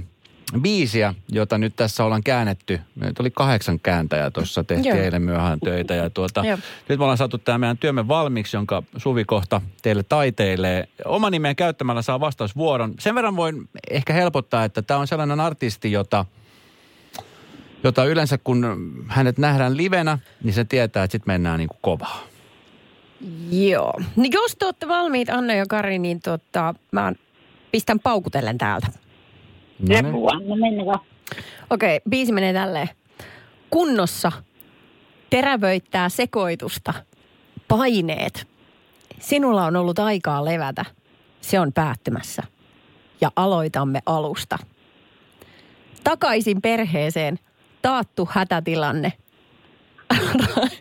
biisiä, 0.62 1.14
jota 1.30 1.58
nyt 1.58 1.76
tässä 1.76 2.04
ollaan 2.04 2.24
käännetty. 2.24 2.80
Meitä 2.96 3.24
oli 3.24 3.32
kahdeksan 3.32 3.80
kääntäjää 3.80 4.32
tuossa, 4.32 4.64
tehtiin 4.64 4.96
Joo. 4.96 5.06
eilen 5.06 5.22
myöhään 5.22 5.60
töitä. 5.60 5.94
Ja 5.94 6.10
tuota, 6.10 6.46
Joo. 6.46 6.58
nyt 6.90 7.00
me 7.00 7.04
ollaan 7.04 7.18
saatu 7.18 7.38
tämä 7.38 7.58
meidän 7.58 7.78
työmme 7.78 8.08
valmiiksi, 8.08 8.58
jonka 8.58 8.84
Suvi 8.98 9.26
kohta 9.26 9.62
teille 9.82 10.04
taiteilee. 10.04 10.88
Oma 11.06 11.30
nimeen 11.30 11.56
käyttämällä 11.56 12.02
saa 12.02 12.20
vastausvuoron. 12.20 12.94
Sen 13.00 13.16
verran 13.16 13.36
voin 13.36 13.70
ehkä 13.90 14.14
helpottaa, 14.14 14.64
että 14.64 14.82
tämä 14.82 15.00
on 15.00 15.08
sellainen 15.08 15.40
artisti, 15.40 15.92
jota, 15.92 16.26
jota 17.84 18.06
yleensä 18.06 18.38
kun 18.38 18.88
hänet 19.08 19.38
nähdään 19.38 19.78
livenä, 19.78 20.20
niin 20.44 20.54
se 20.54 20.66
tietää, 20.66 21.04
että 21.04 21.12
sitten 21.12 21.34
mennään 21.34 21.60
niin 21.60 21.70
kuin 21.70 21.80
kovaa. 21.82 22.24
Joo. 23.52 23.94
Niin 24.16 24.32
jos 24.32 24.56
te 24.60 24.66
olette 24.66 24.88
valmiit, 24.88 25.30
Anne 25.30 25.56
ja 25.56 25.66
Kari, 25.70 26.00
niin 26.00 26.22
tota, 26.22 26.76
mä 26.92 27.14
pistän 27.72 28.00
paukutellen 28.00 28.58
täältä. 28.58 29.03
No 29.84 29.88
niin. 29.88 30.06
Jepua, 30.06 30.32
no 30.46 30.56
mennä 30.56 30.86
vaan. 30.86 31.00
Okei, 31.70 32.02
biisi 32.10 32.32
menee 32.32 32.54
tälleen. 32.54 32.90
Kunnossa 33.70 34.32
terävöittää 35.30 36.10
sekoitusta. 36.10 36.94
Paineet. 37.68 38.48
Sinulla 39.20 39.66
on 39.66 39.76
ollut 39.76 40.00
aikaa 40.00 40.46
levätä. 40.46 40.86
Se 41.42 41.60
on 41.60 41.74
päättymässä. 41.74 42.44
Ja 43.22 43.32
aloitamme 43.36 44.00
alusta. 44.06 44.58
Takaisin 46.04 46.62
perheeseen. 46.62 47.40
Taattu 47.82 48.30
hätätilanne. 48.32 49.14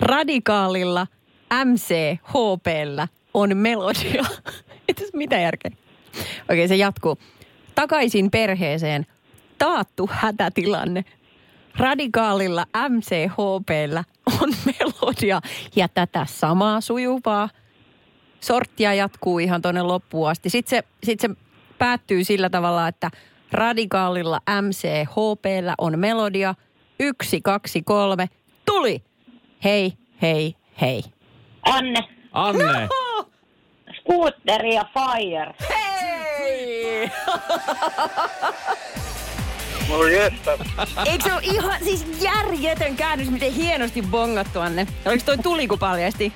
Radikaalilla 0.00 1.06
MCHPllä 1.64 3.08
on 3.34 3.56
melodia. 3.56 4.24
Mitään 5.12 5.42
järkeä. 5.42 5.70
Okei, 6.50 6.68
se 6.68 6.76
jatkuu. 6.76 7.18
Takaisin 7.76 8.30
perheeseen. 8.30 9.06
Taattu 9.58 10.08
hätätilanne. 10.12 11.04
Radikaalilla 11.76 12.66
MCHPllä 12.88 14.04
on 14.42 14.48
melodia 14.78 15.40
ja 15.76 15.88
tätä 15.88 16.26
samaa 16.30 16.80
sujuvaa 16.80 17.48
sorttia 18.40 18.94
jatkuu 18.94 19.38
ihan 19.38 19.62
tuonne 19.62 19.82
loppuun 19.82 20.30
asti. 20.30 20.50
Sitten 20.50 20.78
se, 20.78 20.84
sit 21.04 21.20
se 21.20 21.30
päättyy 21.78 22.24
sillä 22.24 22.50
tavalla, 22.50 22.88
että 22.88 23.10
radikaalilla 23.52 24.40
MCHPllä 24.62 25.74
on 25.78 25.98
melodia. 25.98 26.54
Yksi, 27.00 27.40
kaksi, 27.40 27.82
kolme. 27.82 28.28
Tuli! 28.66 29.02
Hei, 29.64 29.92
hei, 30.22 30.54
hei. 30.80 31.02
Anne, 31.62 32.00
Anne! 32.32 32.88
Scooter 34.00 34.66
ja 34.66 34.84
Fire. 34.94 35.54
Hei! 35.68 35.85
No 39.88 40.06
jesta. 40.06 40.50
Eikö 41.06 41.24
se 41.24 41.32
ole 41.32 41.42
ihan 41.42 41.74
siis 41.84 42.22
järjetön 42.22 42.96
käännös, 42.96 43.30
miten 43.30 43.52
hienosti 43.52 44.02
bongattu, 44.02 44.60
Anne? 44.60 44.86
Oliko 45.06 45.22
toi 45.26 45.38
tuliku 45.38 45.76
paljasti? 45.76 46.32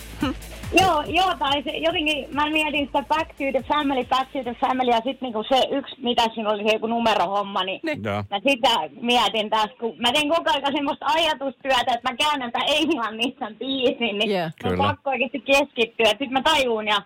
Joo, 0.81 1.03
joo, 1.07 1.35
tai 1.39 1.63
se, 1.63 1.71
jotenkin 1.71 2.27
mä 2.35 2.51
mietin 2.51 2.87
sitä 2.87 3.03
Back 3.09 3.29
to 3.29 3.45
the 3.53 3.63
Family, 3.69 4.05
Back 4.05 4.33
to 4.33 4.43
the 4.43 4.57
Family, 4.61 4.91
ja 4.91 4.97
sitten 4.97 5.19
niinku 5.21 5.45
se 5.49 5.69
yksi, 5.71 5.95
mitä 6.03 6.23
siinä 6.35 6.51
oli 6.51 6.65
se 6.65 6.73
joku 6.73 6.87
numerohomma, 6.87 7.65
niin 7.65 7.81
Joo. 8.05 8.25
mä 8.31 8.41
sitä 8.49 8.71
mietin 9.01 9.51
taas, 9.51 9.71
kun 9.81 9.95
mä 9.99 10.13
teen 10.13 10.29
koko 10.29 10.51
ajan 10.51 10.73
semmoista 10.73 11.07
ajatustyötä, 11.07 11.95
että 11.95 12.11
mä 12.11 12.17
käännän 12.17 12.53
tämän 12.53 12.69
englannista 12.69 13.47
biisin, 13.59 14.19
niin 14.19 14.31
yeah, 14.31 14.53
on 14.65 14.79
pakko 14.79 15.11
oikeasti 15.11 15.41
keskittyä. 15.41 16.07
Sitten 16.07 16.33
mä 16.33 16.43
tajuun, 16.43 16.87
ja, 16.89 17.03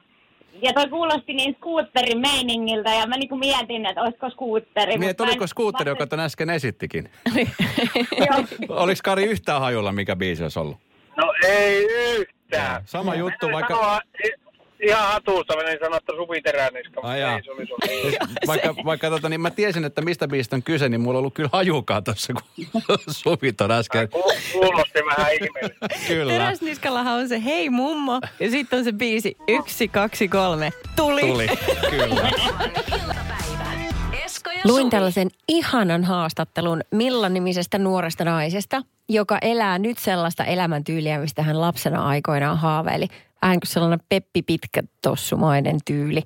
ja 0.63 0.73
toi 0.73 0.89
kuulosti 0.89 1.35
niin 1.35 1.55
scooterin 1.55 2.19
meiningiltä, 2.21 2.91
ja 2.91 3.07
mä 3.07 3.17
niinku 3.17 3.37
mietin, 3.37 3.87
että 3.87 4.03
olisiko 4.03 4.31
scooteri. 4.31 4.99
Mietit, 4.99 5.21
en- 5.21 5.27
oliko 5.27 5.47
skuutteri, 5.47 5.91
mä- 5.91 5.93
joka 5.93 6.07
ton 6.07 6.21
äsken 6.21 6.51
esittikin? 6.51 7.11
Oliko 8.69 9.01
Kari 9.05 9.25
yhtään 9.25 9.61
hajulla, 9.61 9.93
mikä 9.93 10.17
biisi 10.17 10.43
olisi 10.43 10.59
ollut? 10.59 10.77
No 11.17 11.33
ei 11.49 11.85
yhtään. 12.19 12.83
Sama 12.85 13.15
juttu, 13.15 13.47
vaikka, 13.53 13.75
Sanoa, 13.75 14.01
ihan 14.85 15.13
hatusta 15.13 15.57
menen 15.57 15.79
sanoa, 15.83 15.97
että 15.99 16.13
Suvi 16.17 16.41
Teräniska, 16.41 17.01
Ai 17.03 17.21
jaa. 17.21 17.37
ei 17.37 17.43
se 17.45 17.51
oli 17.51 17.67
sun. 17.67 17.79
vaikka, 18.47 18.75
vaikka 18.85 19.11
tota, 19.11 19.29
niin 19.29 19.41
mä 19.41 19.51
tiesin, 19.51 19.85
että 19.85 20.03
mistä 20.03 20.29
biisistä 20.29 20.57
on 20.57 20.63
kyse, 20.63 20.89
niin 20.89 21.01
mulla 21.01 21.19
on 21.19 21.21
ollut 21.21 21.35
kyllä 21.35 21.49
hajukaan 21.53 22.05
tuossa, 22.05 22.33
kun 22.33 22.83
Suvi 23.11 23.53
ton 23.53 23.71
äsken. 23.71 24.09
Ku- 24.09 24.23
Kuulosti 24.53 24.99
vähän 25.17 25.33
ihmeellistä. 25.33 25.89
Kyllä. 26.09 26.33
Teräsniskallahan 26.33 27.15
on 27.15 27.29
se 27.29 27.45
hei 27.45 27.71
mummo 27.71 28.21
ja 28.41 28.51
sitten 28.51 28.79
on 28.79 28.85
se 28.85 28.93
biisi 28.93 29.37
yksi, 29.49 29.89
kaksi, 29.89 30.29
kolme. 30.29 30.71
Tuli. 30.97 31.21
Tuli, 31.21 31.47
kyllä. 31.91 32.31
Luin 34.65 34.91
tällaisen 34.91 35.29
ihanan 35.49 36.05
haastattelun 36.05 36.81
Millan-nimisestä 36.91 37.79
nuoresta 37.79 38.25
naisesta, 38.25 38.83
joka 39.09 39.39
elää 39.43 39.79
nyt 39.79 39.99
sellaista 39.99 40.45
elämäntyyliä, 40.45 41.19
mistä 41.19 41.43
hän 41.43 41.61
lapsena 41.61 42.07
aikoinaan 42.07 42.59
haaveili. 42.59 43.09
Vähän 43.45 43.61
kuin 43.61 43.69
sellainen 43.69 44.01
Peppi 44.09 44.43
Pitkä 44.43 44.83
tossumainen 45.03 45.79
tyyli. 45.85 46.23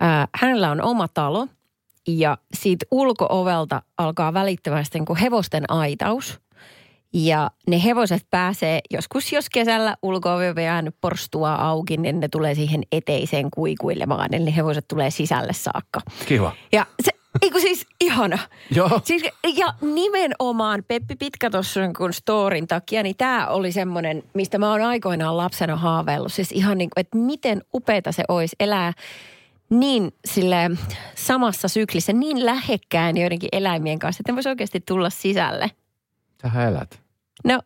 Ää, 0.00 0.28
hänellä 0.34 0.70
on 0.70 0.82
oma 0.82 1.08
talo 1.08 1.48
ja 2.08 2.38
siitä 2.54 2.86
ulkoovelta 2.90 3.82
alkaa 3.98 4.34
välittömästi 4.34 4.98
niin 4.98 5.06
kuin 5.06 5.18
hevosten 5.18 5.70
aitaus. 5.70 6.40
Ja 7.12 7.50
ne 7.66 7.84
hevoset 7.84 8.26
pääsee, 8.30 8.80
joskus 8.90 9.32
jos 9.32 9.50
kesällä 9.50 9.96
ulko 10.02 10.30
on 10.30 10.62
jäänyt 10.62 10.96
porstua 11.00 11.54
auki, 11.54 11.96
niin 11.96 12.20
ne 12.20 12.28
tulee 12.28 12.54
siihen 12.54 12.82
eteiseen 12.92 13.50
kuikuilemaan. 13.54 14.34
Eli 14.34 14.56
hevoset 14.56 14.88
tulee 14.88 15.10
sisälle 15.10 15.52
saakka. 15.52 16.00
Kiva. 16.26 16.52
Ja 16.72 16.86
se, 17.02 17.12
eikö 17.42 17.60
siis 17.60 17.86
ihana. 18.00 18.38
Joo. 18.70 19.00
Siis, 19.04 19.22
ja 19.56 19.74
nimenomaan 19.80 20.84
Peppi 20.88 21.16
Pitkä 21.16 21.50
tuossa 21.50 21.80
kun 21.98 22.12
storin 22.12 22.66
takia, 22.66 23.02
niin 23.02 23.16
tämä 23.16 23.46
oli 23.46 23.72
semmoinen, 23.72 24.22
mistä 24.34 24.58
mä 24.58 24.70
oon 24.70 24.82
aikoinaan 24.82 25.36
lapsena 25.36 25.76
haaveillut. 25.76 26.32
Siis 26.32 26.52
ihan 26.52 26.78
niin 26.78 26.90
kuin, 26.94 27.00
että 27.00 27.16
miten 27.18 27.62
upeita 27.74 28.12
se 28.12 28.24
olisi 28.28 28.56
elää 28.60 28.92
niin 29.70 30.12
sille 30.24 30.70
samassa 31.14 31.68
syklissä, 31.68 32.12
niin 32.12 32.46
lähekkään 32.46 33.16
joidenkin 33.16 33.48
eläimien 33.52 33.98
kanssa, 33.98 34.20
että 34.20 34.32
ne 34.32 34.36
voisi 34.36 34.48
oikeasti 34.48 34.80
tulla 34.80 35.10
sisälle. 35.10 35.70
Sähän 36.42 36.68
elät. 36.68 37.00
No 37.44 37.60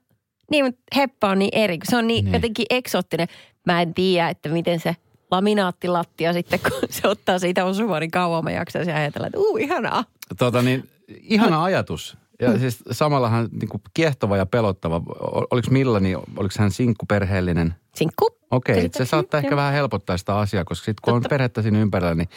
niin, 0.50 0.64
mutta 0.64 0.80
heppa 0.96 1.28
on 1.28 1.38
niin 1.38 1.50
eri, 1.52 1.78
kun 1.78 1.86
se 1.90 1.96
on 1.96 2.06
niin, 2.06 2.14
Niin. 2.16 2.24
niin. 2.24 2.34
jotenkin 2.34 2.66
eksoottinen. 2.70 3.28
Mä 3.66 3.82
en 3.82 3.94
tiedä, 3.94 4.28
että 4.28 4.48
miten 4.48 4.80
se 4.80 4.96
laminaattilattia 5.30 6.32
sitten, 6.32 6.60
kun 6.60 6.88
se 6.90 7.08
ottaa 7.08 7.38
siitä 7.38 7.64
osumaan, 7.64 8.00
niin 8.00 8.10
kauan 8.10 8.44
mä 8.44 8.50
jaksaisin 8.50 8.94
ajatella, 8.94 9.26
että 9.26 9.38
uu, 9.38 9.56
ihanaa. 9.56 10.04
Tota 10.38 10.62
niin, 10.62 10.88
ihana 11.08 11.64
ajatus. 11.64 12.16
Ja 12.40 12.58
siis 12.58 12.78
samallahan 12.90 13.48
niin 13.60 13.68
kuin 13.68 13.82
kiehtova 13.94 14.36
ja 14.36 14.46
pelottava. 14.46 15.02
Oliko 15.50 15.68
Milla, 15.70 16.00
niin 16.00 16.18
oliko 16.36 16.54
hän 16.58 16.70
sinkkuperheellinen? 16.70 17.74
Sinkku. 17.94 18.28
Okei, 18.50 18.74
se 18.74 18.78
Käsittääkseni, 18.80 19.06
saattaa 19.06 19.40
ehkä 19.40 19.56
vähän 19.56 19.72
helpottaa 19.72 20.16
sitä 20.16 20.38
asiaa, 20.38 20.64
koska 20.64 20.84
sitten 20.84 21.02
kun 21.04 21.14
on 21.14 21.22
Totta. 21.22 21.28
perhettä 21.28 21.62
siinä 21.62 21.78
ympärillä, 21.78 22.14
niin 22.14 22.28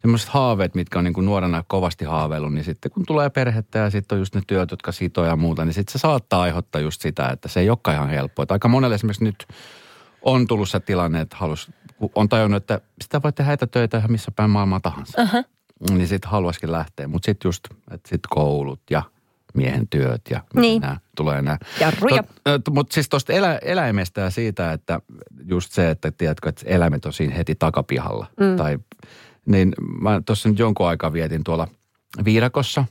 semmoiset 0.00 0.28
haaveet, 0.28 0.74
mitkä 0.74 0.98
on 0.98 1.04
niin 1.04 1.14
kuin 1.14 1.26
nuorena 1.26 1.64
kovasti 1.68 2.04
haaveillut, 2.04 2.52
niin 2.52 2.64
sitten 2.64 2.90
kun 2.90 3.06
tulee 3.06 3.30
perhettä 3.30 3.78
ja 3.78 3.90
sitten 3.90 4.16
on 4.16 4.20
just 4.20 4.34
ne 4.34 4.42
työt, 4.46 4.70
jotka 4.70 4.92
sitoo 4.92 5.24
ja 5.24 5.36
muuta, 5.36 5.64
niin 5.64 5.74
sitten 5.74 5.92
se 5.92 5.98
saattaa 5.98 6.42
aiheuttaa 6.42 6.80
just 6.80 7.00
sitä, 7.00 7.28
että 7.28 7.48
se 7.48 7.60
ei 7.60 7.70
olekaan 7.70 7.96
ihan 7.96 8.08
helppoa. 8.08 8.42
Että 8.42 8.54
aika 8.54 8.68
monelle 8.68 8.94
esimerkiksi 8.94 9.24
nyt 9.24 9.46
on 10.22 10.46
tullut 10.46 10.68
se 10.68 10.80
tilanne, 10.80 11.20
että 11.20 11.36
halus, 11.36 11.66
kun 11.66 11.74
on 12.14 12.28
tajunnut, 12.28 12.62
että 12.62 12.80
sitä 13.02 13.22
voi 13.22 13.32
tehdä 13.32 13.52
etätöitä 13.52 13.98
ihan 13.98 14.12
missä 14.12 14.30
päin 14.30 14.50
maailmaa 14.50 14.80
tahansa. 14.80 15.22
Uh-huh. 15.22 15.44
Niin 15.90 16.08
sitten 16.08 16.30
haluaisikin 16.30 16.72
lähteä. 16.72 17.08
Mutta 17.08 17.26
sitten 17.26 17.48
just, 17.48 17.64
että 17.90 18.08
sitten 18.08 18.28
koulut 18.30 18.80
ja 18.90 19.02
miehen 19.54 19.88
työt 19.88 20.22
ja 20.30 20.40
Niin. 20.54 20.82
nämä 20.82 20.96
tulee 21.16 21.42
nämä. 21.42 21.58
Jarruja. 21.80 22.24
Mutta 22.70 22.94
siis 22.94 23.08
tuosta 23.08 23.32
elä, 23.32 23.58
eläimestä 23.62 24.20
ja 24.20 24.30
siitä, 24.30 24.72
että 24.72 25.00
just 25.44 25.72
se, 25.72 25.90
että 25.90 26.10
tiedätkö, 26.10 26.48
että 26.48 26.62
eläimet 26.66 27.06
on 27.06 27.12
siinä 27.12 27.34
heti 27.34 27.54
takapihalla. 27.54 28.26
Mm. 28.40 28.56
Tai, 28.56 28.78
niin 29.46 29.72
mä 30.00 30.22
tuossa 30.26 30.48
nyt 30.48 30.58
jonkun 30.58 30.88
aikaa 30.88 31.12
vietin 31.12 31.44
tuolla 31.44 31.68
Viirakossa. 32.24 32.84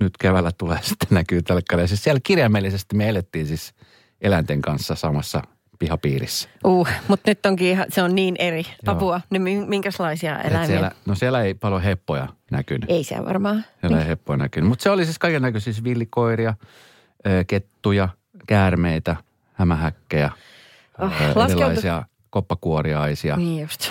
Nyt 0.00 0.16
keväällä 0.20 0.52
tulee 0.52 0.78
sitten 0.88 1.08
näkyy 1.10 1.42
tällä. 1.42 1.86
Siis 1.86 2.04
siellä 2.04 2.20
kirjaimellisesti 2.22 2.96
me 2.96 3.08
elettiin 3.08 3.46
siis 3.46 3.74
eläinten 4.20 4.62
kanssa 4.62 4.94
samassa 4.94 5.42
pihapiirissä. 5.78 6.48
Uh, 6.64 6.88
mutta 7.08 7.30
nyt 7.30 7.46
onkin 7.46 7.66
ihan, 7.66 7.86
se 7.88 8.02
on 8.02 8.14
niin 8.14 8.36
eri. 8.38 8.62
Joo. 8.62 8.94
Apua, 8.96 9.20
ne 9.30 9.38
mi- 9.38 9.66
minkälaisia 9.66 10.38
Et 10.40 10.46
eläimiä? 10.46 10.66
Siellä, 10.66 10.90
no 11.06 11.14
siellä 11.14 11.42
ei 11.42 11.54
paljon 11.54 11.82
heppoja 11.82 12.28
näkynyt. 12.50 12.90
Ei 12.90 13.04
siellä 13.04 13.26
varmaan. 13.28 13.64
Siellä 13.80 14.00
ei 14.00 14.06
heppoja 14.08 14.36
näkynyt. 14.36 14.68
Mutta 14.68 14.82
se 14.82 14.90
oli 14.90 15.04
siis 15.04 15.18
kaiken 15.18 15.42
näköisiä 15.42 15.72
siis 15.72 15.84
villikoiria, 15.84 16.54
kettuja, 17.46 18.08
käärmeitä, 18.46 19.16
hämähäkkejä, 19.54 20.30
Oh, 20.98 21.22
erilaisia 21.22 22.02
koppakuoriaisia, 22.30 23.36
Niin 23.36 23.62
just. 23.62 23.90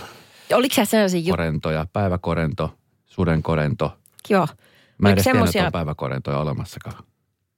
Oliko 0.53 0.75
se 0.75 0.85
sellaisia 0.85 1.19
juttuja? 1.19 1.33
korentoja, 1.33 1.85
päiväkorento, 1.93 2.75
sudenkorento. 3.05 3.97
Joo. 4.29 4.47
Mä 4.97 5.09
en 5.09 5.13
edes 5.13 5.23
tiennyt, 5.23 5.41
että 5.41 5.51
semmosia- 5.51 5.65
on 5.65 5.71
päiväkorentoja 5.71 6.37
olemassakaan. 6.39 7.03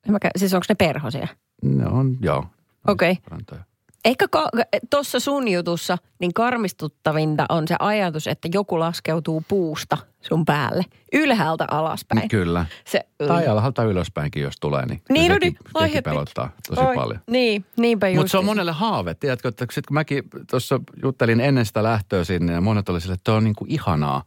Mä 0.08 0.18
Siis 0.36 0.54
onko 0.54 0.66
ne 0.70 0.76
perhosia? 0.76 1.28
Ne 1.64 1.86
on, 1.86 2.18
joo. 2.22 2.46
Okei. 2.88 3.16
Korentoja. 3.16 3.62
Ehkä 4.06 4.28
ka- 4.28 4.50
tuossa 4.90 5.20
sun 5.20 5.48
jutussa 5.48 5.98
niin 6.20 6.34
karmistuttavinta 6.34 7.46
on 7.50 7.68
se 7.68 7.76
ajatus, 7.80 8.28
että 8.28 8.48
joku 8.54 8.80
laskeutuu 8.80 9.44
puusta 9.48 9.98
sun 10.22 10.46
päälle. 10.46 10.84
Ylhäältä 11.14 11.66
alaspäin. 11.72 12.30
Kyllä. 12.30 12.66
Se, 12.86 13.02
Tai 13.28 13.48
alhaalta 13.48 13.84
ylöspäinkin, 13.84 14.44
jos 14.44 14.54
tulee, 14.62 14.86
niin, 14.86 15.02
Niin, 15.10 15.30
no 15.30 15.36
sekin, 15.36 15.48
niin, 15.54 15.58
sekin 15.68 15.82
aihe- 15.82 16.02
pelottaa 16.02 16.50
tosi 16.70 16.82
Oi, 16.82 16.96
paljon. 16.96 17.20
Niin, 17.32 17.66
niinpä 17.78 18.08
just. 18.10 18.18
Mutta 18.18 18.32
se 18.32 18.38
on 18.38 18.46
monelle 18.46 18.72
haave. 18.72 19.14
Tiedätkö, 19.14 19.48
että 19.48 19.66
sit 19.72 19.86
kun 19.86 19.94
mäkin 19.94 20.24
tuossa 20.50 20.80
juttelin 21.04 21.40
ennen 21.40 21.66
sitä 21.66 21.84
lähtöä 21.84 22.24
sinne 22.24 22.54
ja 22.54 22.62
monet 22.62 22.90
oli 22.90 23.02
sille, 23.02 23.14
että 23.14 23.34
on 23.34 23.44
niinku 23.44 23.66
ihanaa. 23.70 24.24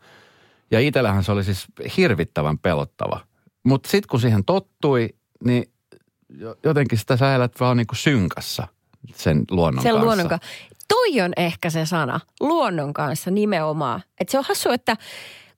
Ja 0.70 0.80
itsellähän 0.80 1.24
se 1.24 1.32
oli 1.32 1.44
siis 1.44 1.66
hirvittävän 1.96 2.58
pelottava. 2.58 3.20
Mutta 3.64 3.88
sitten 3.90 4.08
kun 4.10 4.20
siihen 4.20 4.44
tottui, 4.44 5.08
niin 5.44 5.64
jo- 6.38 6.56
jotenkin 6.64 6.98
sitä 6.98 7.16
sä 7.16 7.34
elät 7.34 7.60
vaan 7.60 7.76
niinku 7.76 7.94
synkassa 7.94 8.68
sen 9.14 9.44
luonnon 9.50 9.82
Sen 9.82 9.92
kanssa. 9.92 10.06
luonnon 10.06 10.28
kanssa. 10.28 10.48
Toi 10.88 11.20
on 11.20 11.32
ehkä 11.36 11.70
se 11.70 11.86
sana, 11.86 12.20
luonnon 12.40 12.92
kanssa 12.92 13.30
nimenomaan. 13.30 14.02
Et 14.20 14.28
se 14.28 14.38
on 14.38 14.44
hassu, 14.48 14.70
että 14.70 14.96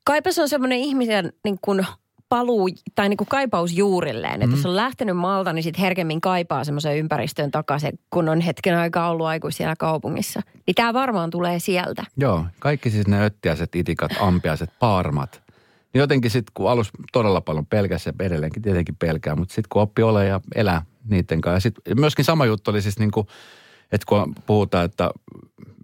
kaipa 0.04 0.32
se 0.32 0.42
on 0.42 0.48
semmoinen 0.48 0.78
ihmisen 0.78 1.32
niin 1.44 1.58
kuin 1.62 1.86
paluu 2.28 2.68
tai 2.94 3.08
niin 3.08 3.16
kuin 3.16 3.28
kaipaus 3.28 3.72
juurilleen. 3.72 4.34
Että 4.34 4.46
Mm. 4.46 4.52
jos 4.52 4.66
on 4.66 4.76
lähtenyt 4.76 5.16
maalta, 5.16 5.52
niin 5.52 5.62
sitten 5.62 5.80
herkemmin 5.82 6.20
kaipaa 6.20 6.64
semmoiseen 6.64 6.98
ympäristöön 6.98 7.50
takaisin, 7.50 7.98
kun 8.10 8.28
on 8.28 8.40
hetken 8.40 8.76
aikaa 8.76 9.10
ollut 9.10 9.26
aikuis 9.26 9.56
siellä 9.56 9.76
kaupungissa. 9.78 10.40
Niin 10.66 10.74
tämä 10.74 10.94
varmaan 10.94 11.30
tulee 11.30 11.58
sieltä. 11.58 12.04
Joo, 12.16 12.44
kaikki 12.60 12.90
siis 12.90 13.06
ne 13.06 13.24
öttiäiset, 13.24 13.74
itikat, 13.74 14.12
ampiaiset, 14.20 14.70
paarmat. 14.78 15.42
Niin 15.94 16.00
jotenkin 16.00 16.30
sitten, 16.30 16.50
kun 16.54 16.70
alus 16.70 16.90
todella 17.12 17.40
paljon 17.40 17.66
pelkäsi 17.66 18.08
ja 18.08 18.12
edelleenkin 18.26 18.62
tietenkin 18.62 18.96
pelkää, 18.96 19.36
mutta 19.36 19.54
sitten 19.54 19.68
kun 19.72 19.82
oppi 19.82 20.02
ole 20.02 20.26
ja 20.26 20.40
elää 20.54 20.82
niiden 21.08 21.40
kanssa. 21.40 21.56
Ja 21.56 21.60
sitten 21.60 22.00
myöskin 22.00 22.24
sama 22.24 22.46
juttu 22.46 22.70
oli 22.70 22.82
siis 22.82 22.98
niin 22.98 23.10
kuin, 23.10 23.26
että 23.92 24.04
kun 24.08 24.34
puhutaan, 24.46 24.84
että, 24.84 25.10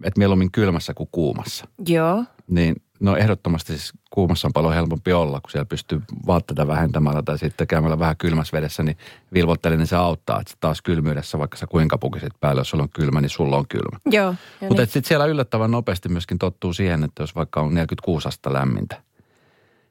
että 0.03 0.17
mieluummin 0.17 0.51
kylmässä 0.51 0.93
kuin 0.93 1.09
kuumassa. 1.11 1.67
Joo. 1.87 2.23
Niin 2.47 2.75
no 3.01 3.15
ehdottomasti 3.15 3.77
siis 3.77 3.93
kuumassa 4.09 4.47
on 4.47 4.53
paljon 4.53 4.73
helpompi 4.73 5.13
olla, 5.13 5.41
kun 5.41 5.51
siellä 5.51 5.65
pystyy 5.65 6.01
vaatteita 6.27 6.67
vähentämällä 6.67 7.21
tai 7.23 7.37
sitten 7.37 7.67
käymällä 7.67 7.99
vähän 7.99 8.17
kylmässä 8.17 8.57
vedessä, 8.57 8.83
niin 8.83 8.97
vilvoittelin, 9.33 9.79
niin 9.79 9.87
se 9.87 9.95
auttaa. 9.95 10.41
Että 10.41 10.53
taas 10.59 10.81
kylmyydessä, 10.81 11.39
vaikka 11.39 11.57
sä 11.57 11.67
kuinka 11.67 11.97
pukisit 11.97 12.33
päälle, 12.39 12.59
jos 12.59 12.69
sulla 12.69 12.83
on 12.83 12.89
kylmä, 12.89 13.21
niin 13.21 13.29
sulla 13.29 13.57
on 13.57 13.67
kylmä. 13.67 13.99
Joo. 14.05 14.35
Mutta 14.59 14.75
niin. 14.75 14.87
sitten 14.87 15.07
siellä 15.07 15.25
yllättävän 15.25 15.71
nopeasti 15.71 16.09
myöskin 16.09 16.39
tottuu 16.39 16.73
siihen, 16.73 17.03
että 17.03 17.23
jos 17.23 17.35
vaikka 17.35 17.61
on 17.61 17.73
46 17.73 18.27
astetta 18.27 18.53
lämmintä. 18.53 18.95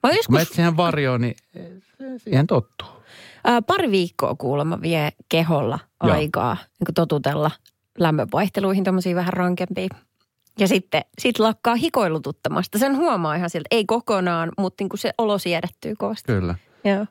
Mä 0.03 0.09
Kun 0.09 0.17
joskus 0.17 0.33
menet 0.33 0.49
siihen 0.49 0.77
varjoon, 0.77 1.21
niin 1.21 1.37
siihen 2.19 2.47
tottuu. 2.47 2.89
Ää, 3.45 3.63
pari 3.63 3.91
viikkoa 3.91 4.35
kuulemma 4.35 4.81
vie 4.83 5.11
keholla 5.29 5.79
Joo. 6.05 6.13
aikaa 6.15 6.57
niin 6.81 6.95
totutella 6.95 7.51
lämmönvaihteluihin, 7.99 8.85
tämmöisiä 8.85 9.15
vähän 9.15 9.33
rankempia. 9.33 9.89
Ja 10.59 10.69
sitten 10.69 11.05
sit 11.19 11.39
lakkaa 11.39 11.75
hikoilututtamasta. 11.75 12.79
Sen 12.79 12.97
huomaa 12.97 13.35
ihan 13.35 13.51
sieltä, 13.51 13.69
ei 13.71 13.85
kokonaan, 13.87 14.53
mutta 14.59 14.83
niin 14.83 14.89
kuin 14.89 15.01
se 15.01 15.13
olo 15.19 15.39
siedättyy 15.39 15.95
kovasti. 15.97 16.33
Kyllä. 16.33 16.55
Joo. 16.85 17.07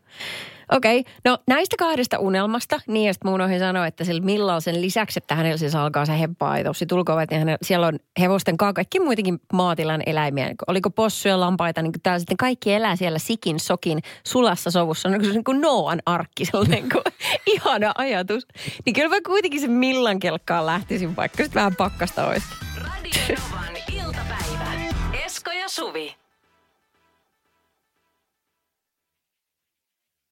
Okei, 0.71 0.99
okay. 0.99 1.13
no 1.25 1.37
näistä 1.47 1.75
kahdesta 1.79 2.19
unelmasta, 2.19 2.81
niin 2.87 3.07
ja 3.07 3.13
sitten 3.13 3.31
mun 3.31 3.41
ohi 3.41 3.59
sanoa, 3.59 3.87
että 3.87 4.03
sillä 4.03 4.21
Millalla 4.21 4.59
sen 4.59 4.81
lisäksi, 4.81 5.19
että 5.19 5.35
hänellä 5.35 5.57
siis 5.57 5.75
alkaa 5.75 6.05
se 6.05 6.19
heppa-aitos, 6.19 6.79
sit 6.79 6.91
ulkoavat, 6.91 7.29
niin 7.29 7.39
hänellä, 7.39 7.57
siellä 7.61 7.87
on 7.87 7.99
hevosten 8.19 8.57
kanssa 8.57 8.73
kaikki 8.73 8.99
muitakin 8.99 9.39
maatilan 9.53 10.03
eläimiä. 10.05 10.45
Niin 10.45 10.55
Oliko 10.67 10.89
possuja, 10.89 11.39
lampaita, 11.39 11.81
niin 11.81 11.93
täällä 12.03 12.19
sitten 12.19 12.37
kaikki 12.37 12.73
elää 12.73 12.95
siellä 12.95 13.19
sikin, 13.19 13.59
sokin, 13.59 13.99
sulassa 14.27 14.71
sovussa. 14.71 15.09
No, 15.09 15.17
niin 15.17 15.43
kuin 15.43 15.61
Noan 15.61 15.99
arkki, 16.05 16.45
sellainen 16.45 16.89
kuin 16.89 17.03
ihana 17.55 17.91
ajatus. 17.97 18.47
Niin 18.85 18.93
kyllä 18.93 19.09
mä 19.09 19.21
kuitenkin 19.25 19.61
sen 19.61 19.71
Millan 19.71 20.19
kelkkaan 20.19 20.65
lähtisin, 20.65 21.15
vaikka 21.15 21.43
sitten 21.43 21.59
vähän 21.59 21.75
pakkasta 21.75 22.27
olisi. 22.27 22.45
Radio 22.77 23.35
Novan 23.51 23.75
iltapäivä. 23.93 24.69
Esko 25.25 25.51
ja 25.51 25.69
Suvi. 25.69 26.18